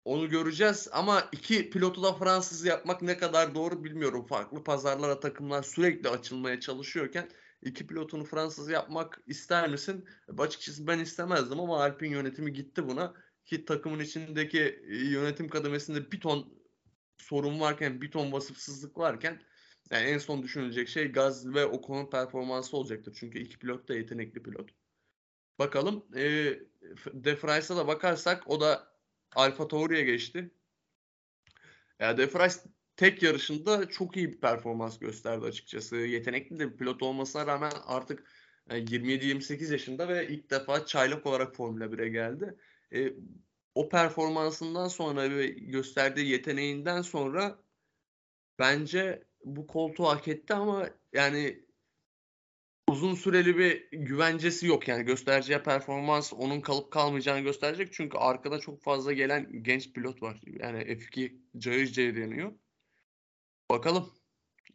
Onu 0.04 0.28
göreceğiz 0.28 0.88
ama 0.92 1.28
iki 1.32 1.70
pilotu 1.70 2.02
da 2.02 2.12
Fransız 2.12 2.64
yapmak 2.64 3.02
ne 3.02 3.18
kadar 3.18 3.54
doğru 3.54 3.84
bilmiyorum. 3.84 4.26
Farklı 4.26 4.64
pazarlara 4.64 5.20
takımlar 5.20 5.62
sürekli 5.62 6.08
açılmaya 6.08 6.60
çalışıyorken 6.60 7.30
iki 7.62 7.86
pilotunu 7.86 8.24
Fransız 8.24 8.70
yapmak 8.70 9.22
ister 9.26 9.68
misin? 9.70 10.04
Açıkçası 10.38 10.86
ben 10.86 10.98
istemezdim 10.98 11.60
ama 11.60 11.82
Alpine 11.82 12.12
yönetimi 12.14 12.52
gitti 12.52 12.88
buna. 12.88 13.14
Ki 13.44 13.64
takımın 13.64 13.98
içindeki 13.98 14.60
e, 14.88 14.96
yönetim 14.96 15.48
kademesinde 15.48 16.12
bir 16.12 16.20
ton 16.20 16.60
sorun 17.16 17.60
varken, 17.60 18.00
bir 18.02 18.10
ton 18.10 18.32
vasıfsızlık 18.32 18.98
varken 18.98 19.42
yani 19.90 20.06
en 20.06 20.18
son 20.18 20.42
düşünülecek 20.42 20.88
şey 20.88 21.12
Gaz 21.12 21.54
ve 21.54 21.66
Ocon'un 21.66 22.10
performansı 22.10 22.76
olacaktır. 22.76 23.16
Çünkü 23.20 23.38
iki 23.38 23.58
pilot 23.58 23.88
da 23.88 23.94
yetenekli 23.94 24.42
pilot. 24.42 24.70
Bakalım. 25.58 26.06
E, 26.16 26.22
De 27.12 27.42
Vries'a 27.42 27.76
da 27.76 27.86
bakarsak 27.86 28.50
o 28.50 28.60
da 28.60 28.92
Alfa 29.36 29.68
Tauri'ye 29.68 30.04
geçti. 30.04 30.50
Ya 31.98 32.18
De 32.18 32.26
Vries 32.26 32.66
tek 32.96 33.22
yarışında 33.22 33.88
çok 33.88 34.16
iyi 34.16 34.32
bir 34.32 34.40
performans 34.40 34.98
gösterdi 34.98 35.46
açıkçası. 35.46 35.96
Yetenekli 35.96 36.58
de 36.58 36.72
bir 36.72 36.76
pilot 36.76 37.02
olmasına 37.02 37.46
rağmen 37.46 37.72
artık 37.86 38.30
e, 38.70 38.78
27-28 38.78 39.72
yaşında 39.72 40.08
ve 40.08 40.28
ilk 40.28 40.50
defa 40.50 40.86
çaylak 40.86 41.26
olarak 41.26 41.56
Formula 41.56 41.84
1'e 41.84 42.08
geldi. 42.08 42.56
E, 42.94 43.12
o 43.74 43.88
performansından 43.88 44.88
sonra 44.88 45.30
ve 45.30 45.46
gösterdiği 45.46 46.28
yeteneğinden 46.28 47.02
sonra 47.02 47.58
bence 48.58 49.29
bu 49.44 49.66
koltuğu 49.66 50.04
hak 50.04 50.28
etti 50.28 50.54
ama 50.54 50.90
yani 51.12 51.64
uzun 52.88 53.14
süreli 53.14 53.58
bir 53.58 53.88
güvencesi 53.92 54.66
yok 54.66 54.88
yani 54.88 55.04
göstereceği 55.04 55.62
performans 55.62 56.32
onun 56.32 56.60
kalıp 56.60 56.90
kalmayacağını 56.90 57.40
gösterecek 57.40 57.92
çünkü 57.92 58.18
arkada 58.18 58.58
çok 58.58 58.82
fazla 58.82 59.12
gelen 59.12 59.62
genç 59.62 59.92
pilot 59.92 60.22
var. 60.22 60.40
Yani 60.46 60.78
F2 60.78 61.36
cayır 61.58 61.86
cayır 61.86 62.16
yanıyor. 62.16 62.52
Bakalım. 63.70 64.10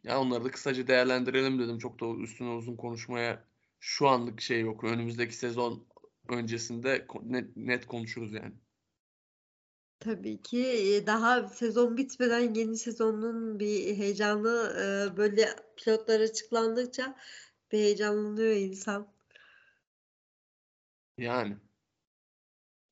Ya 0.04 0.20
onları 0.20 0.44
da 0.44 0.50
kısaca 0.50 0.86
değerlendirelim 0.86 1.58
dedim. 1.58 1.78
Çok 1.78 2.00
da 2.00 2.22
üstüne 2.22 2.48
uzun 2.48 2.76
konuşmaya 2.76 3.44
şu 3.80 4.08
anlık 4.08 4.40
şey 4.40 4.60
yok. 4.60 4.84
Önümüzdeki 4.84 5.36
sezon 5.36 5.86
öncesinde 6.28 7.06
net, 7.22 7.56
net 7.56 7.86
konuşuruz 7.86 8.32
yani. 8.32 8.54
Tabii 10.00 10.42
ki 10.42 11.02
daha 11.06 11.48
sezon 11.48 11.96
bitmeden 11.96 12.54
yeni 12.54 12.76
sezonun 12.76 13.60
bir 13.60 13.96
heyecanı 13.96 14.74
böyle 15.16 15.48
pilotlar 15.76 16.20
açıklandıkça 16.20 17.16
bir 17.72 17.78
heyecanlanıyor 17.78 18.56
insan. 18.56 19.06
Yani. 21.18 21.56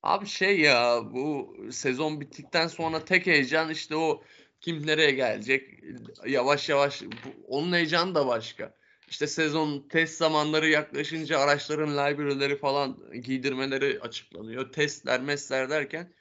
Abi 0.03 0.27
şey 0.27 0.61
ya 0.61 1.01
bu 1.13 1.57
sezon 1.73 2.21
bittikten 2.21 2.67
sonra 2.67 3.05
tek 3.05 3.27
heyecan 3.27 3.71
işte 3.71 3.97
o 3.97 4.23
kim 4.61 4.87
nereye 4.87 5.11
gelecek 5.11 5.81
yavaş 6.27 6.69
yavaş 6.69 7.03
bu- 7.03 7.47
onun 7.49 7.73
heyecanı 7.73 8.15
da 8.15 8.27
başka. 8.27 8.75
İşte 9.09 9.27
sezon 9.27 9.89
test 9.89 10.17
zamanları 10.19 10.69
yaklaşınca 10.69 11.39
araçların 11.39 11.91
library'leri 11.93 12.57
falan 12.57 13.21
giydirmeleri 13.23 14.01
açıklanıyor. 14.01 14.73
Testler, 14.73 15.21
mesler 15.21 15.71
derken 15.71 16.13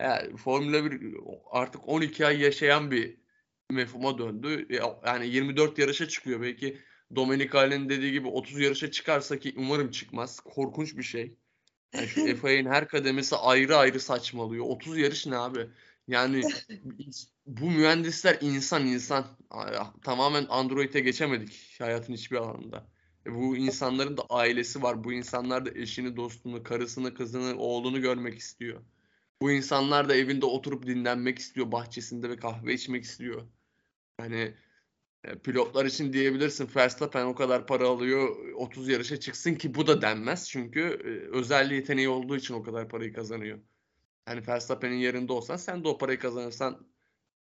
yani 0.00 0.36
Formula 0.36 0.84
1 0.90 1.14
artık 1.50 1.88
12 1.88 2.26
ay 2.26 2.40
yaşayan 2.40 2.90
bir 2.90 3.16
mefhuma 3.70 4.18
döndü. 4.18 4.66
Ya- 4.70 5.00
Yani 5.06 5.26
24 5.28 5.78
yarışa 5.78 6.08
çıkıyor. 6.08 6.42
Belki 6.42 6.78
Domenicali'nin 7.16 7.88
dediği 7.88 8.12
gibi 8.12 8.28
30 8.28 8.60
yarışa 8.60 8.90
çıkarsa 8.90 9.38
ki 9.38 9.54
umarım 9.56 9.90
çıkmaz. 9.90 10.40
Korkunç 10.40 10.96
bir 10.96 11.02
şey. 11.02 11.36
Yani 11.94 12.08
şu 12.08 12.36
FIA'nin 12.36 12.70
her 12.70 12.88
kademesi 12.88 13.36
ayrı 13.36 13.76
ayrı 13.76 14.00
saçmalıyor. 14.00 14.64
30 14.66 14.98
yarış 14.98 15.26
ne 15.26 15.36
abi? 15.36 15.70
Yani 16.08 16.42
bu 17.46 17.70
mühendisler 17.70 18.38
insan 18.40 18.86
insan. 18.86 19.26
Tamamen 20.02 20.46
Android'e 20.48 21.00
geçemedik 21.00 21.76
hayatın 21.80 22.12
hiçbir 22.14 22.36
alanında. 22.36 22.88
E 23.26 23.34
Bu 23.34 23.56
insanların 23.56 24.16
da 24.16 24.22
ailesi 24.30 24.82
var. 24.82 25.04
Bu 25.04 25.12
insanlar 25.12 25.66
da 25.66 25.70
eşini, 25.78 26.16
dostunu, 26.16 26.62
karısını, 26.62 27.14
kızını, 27.14 27.58
oğlunu 27.58 28.00
görmek 28.00 28.38
istiyor. 28.38 28.80
Bu 29.42 29.52
insanlar 29.52 30.08
da 30.08 30.16
evinde 30.16 30.46
oturup 30.46 30.86
dinlenmek 30.86 31.38
istiyor, 31.38 31.72
bahçesinde 31.72 32.30
ve 32.30 32.36
kahve 32.36 32.74
içmek 32.74 33.04
istiyor. 33.04 33.46
Yani 34.20 34.54
e, 35.24 35.38
pilotlar 35.38 35.84
için 35.84 36.12
diyebilirsin 36.12 36.70
Verstappen 36.76 37.24
o 37.24 37.34
kadar 37.34 37.66
para 37.66 37.88
alıyor 37.88 38.52
30 38.54 38.88
yarışa 38.88 39.20
çıksın 39.20 39.54
ki 39.54 39.74
bu 39.74 39.86
da 39.86 40.02
denmez. 40.02 40.48
Çünkü 40.48 40.80
e, 40.80 41.36
özel 41.36 41.70
yeteneği 41.70 42.08
olduğu 42.08 42.36
için 42.36 42.54
o 42.54 42.62
kadar 42.62 42.88
parayı 42.88 43.12
kazanıyor. 43.12 43.58
Yani 44.28 44.46
Verstappen'in 44.48 44.96
yerinde 44.96 45.32
olsan 45.32 45.56
sen 45.56 45.84
de 45.84 45.88
o 45.88 45.98
parayı 45.98 46.18
kazanırsan 46.18 46.86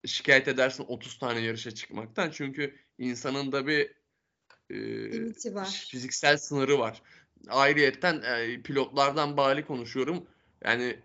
şikayet 0.07 0.48
edersin 0.48 0.85
30 0.88 1.18
tane 1.18 1.40
yarışa 1.40 1.70
çıkmaktan. 1.70 2.31
Çünkü 2.31 2.76
insanın 2.98 3.52
da 3.52 3.66
bir 3.66 3.90
e, 4.70 5.33
fiziksel 5.90 6.37
sınırı 6.37 6.78
var. 6.78 7.02
Ayrıyetten 7.48 8.22
e, 8.22 8.62
pilotlardan 8.62 9.37
bali 9.37 9.66
konuşuyorum. 9.66 10.26
Yani 10.64 10.96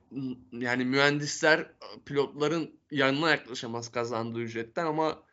yani 0.51 0.85
mühendisler 0.85 1.71
pilotların 2.05 2.79
yanına 2.91 3.29
yaklaşamaz 3.29 3.91
kazandığı 3.91 4.39
ücretten 4.39 4.85
ama 4.85 5.23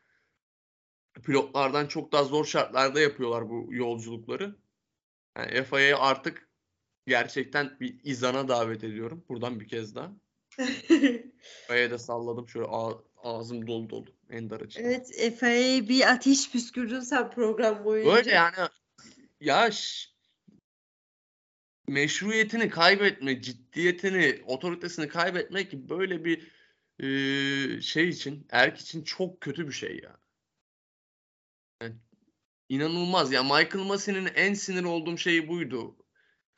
pilotlardan 1.23 1.87
çok 1.87 2.13
daha 2.13 2.25
zor 2.25 2.45
şartlarda 2.45 3.01
yapıyorlar 3.01 3.49
bu 3.51 3.69
yolculukları. 3.71 4.57
Yani 5.37 5.65
FIA'yı 5.65 5.99
artık 5.99 6.49
gerçekten 7.07 7.77
bir 7.81 8.01
izana 8.05 8.49
davet 8.49 8.85
ediyorum. 8.85 9.25
Buradan 9.29 9.61
bir 9.61 9.69
kez 9.69 9.95
daha. 9.95 10.13
FIA'ya 11.67 11.91
da 11.91 11.99
salladım 11.99 12.49
şöyle 12.49 12.67
ağ- 12.67 13.03
ağzım 13.17 13.67
dolu 13.67 13.91
dolu. 13.91 14.07
Ender 14.31 14.61
açıdan. 14.61 14.85
Evet, 14.85 15.37
FIA'ya 15.39 15.89
bir 15.89 16.13
ateş 16.13 16.51
püskürdün 16.51 17.01
sen 17.01 17.31
program 17.31 17.85
boyunca. 17.85 18.17
Öyle 18.17 18.31
yani 18.31 18.55
ya 19.41 19.71
meşruiyetini 21.89 22.69
kaybetme, 22.69 23.43
ciddiyetini, 23.43 24.43
otoritesini 24.47 25.09
kaybetmek 25.09 25.73
böyle 25.73 26.25
bir 26.25 26.53
e, 26.99 27.81
şey 27.81 28.09
için, 28.09 28.47
erk 28.51 28.79
için 28.79 29.05
çok 29.05 29.41
kötü 29.41 29.69
bir 29.69 29.73
şey 29.73 30.01
ya. 30.03 30.17
Yani 31.83 31.95
inanılmaz 32.69 33.33
ya. 33.33 33.43
Michael 33.43 33.85
Massey'nin 33.87 34.27
en 34.35 34.55
sinir 34.55 34.85
olduğum 34.85 35.19
şeyi 35.19 35.49
buydu. 35.49 35.97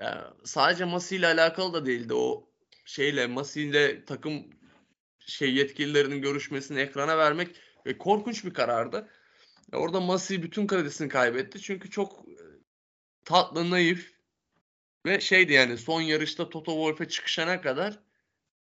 Ya, 0.00 0.34
sadece 0.44 0.84
Massey 0.84 1.18
ile 1.18 1.26
alakalı 1.26 1.72
da 1.72 1.86
değildi. 1.86 2.14
O 2.14 2.50
şeyle 2.84 3.26
Massey 3.26 3.68
ile 3.68 4.04
takım 4.04 4.50
şey 5.18 5.54
yetkililerinin 5.54 6.22
görüşmesini 6.22 6.80
ekrana 6.80 7.18
vermek 7.18 7.56
e, 7.86 7.98
korkunç 7.98 8.44
bir 8.44 8.54
karardı. 8.54 9.08
Orada 9.72 10.00
Massey 10.00 10.42
bütün 10.42 10.66
kredisini 10.66 11.08
kaybetti. 11.08 11.60
Çünkü 11.62 11.90
çok 11.90 12.26
tatlı, 13.24 13.70
naif, 13.70 14.15
Ve 15.06 15.20
şeydi 15.20 15.52
yani 15.52 15.78
son 15.78 16.00
yarışta 16.00 16.48
Toto 16.48 16.72
Wolff'e 16.72 17.08
çıkışana 17.08 17.60
kadar 17.60 17.98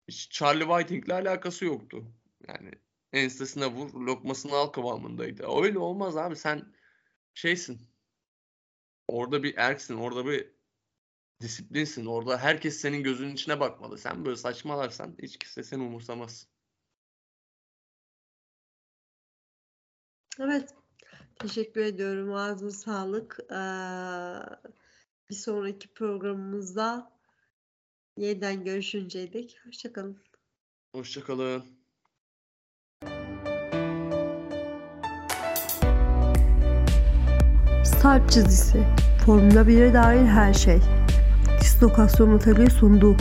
hiç 0.07 0.31
Charlie 0.31 0.65
Whiting'le 0.65 1.13
alakası 1.13 1.65
yoktu. 1.65 2.05
Yani 2.47 2.71
ensesine 3.13 3.67
vur, 3.67 3.93
lokmasını 3.93 4.55
al 4.55 4.67
kıvamındaydı. 4.67 5.43
Öyle 5.63 5.79
olmaz 5.79 6.17
abi 6.17 6.35
sen 6.35 6.73
şeysin. 7.33 7.81
Orada 9.07 9.43
bir 9.43 9.53
erksin, 9.57 9.95
orada 9.95 10.25
bir 10.25 10.51
disiplinsin. 11.41 12.05
Orada 12.05 12.37
herkes 12.37 12.77
senin 12.77 13.03
gözünün 13.03 13.33
içine 13.33 13.59
bakmalı. 13.59 13.97
Sen 13.97 14.25
böyle 14.25 14.37
saçmalarsan 14.37 15.15
hiç 15.21 15.37
kimse 15.37 15.63
seni 15.63 15.83
umursamaz. 15.83 16.47
Evet. 20.39 20.75
Teşekkür 21.39 21.81
ediyorum. 21.81 22.33
Ağzına 22.33 22.71
sağlık. 22.71 23.39
Ee, 23.51 23.55
bir 25.29 25.35
sonraki 25.35 25.87
programımızda 25.87 27.11
yeniden 28.17 28.63
görüşünceye 28.63 29.33
dek 29.33 29.57
hoşçakalın. 29.65 30.17
Hoşçakalın. 30.95 31.63
Start 37.85 38.31
çizgisi. 38.31 38.87
Formula 39.25 39.61
1'e 39.61 39.93
dair 39.93 40.25
her 40.25 40.53
şey. 40.53 40.79
Dislokasyon 41.61 42.35
Atölye 42.35 42.69
sundu. 42.69 43.17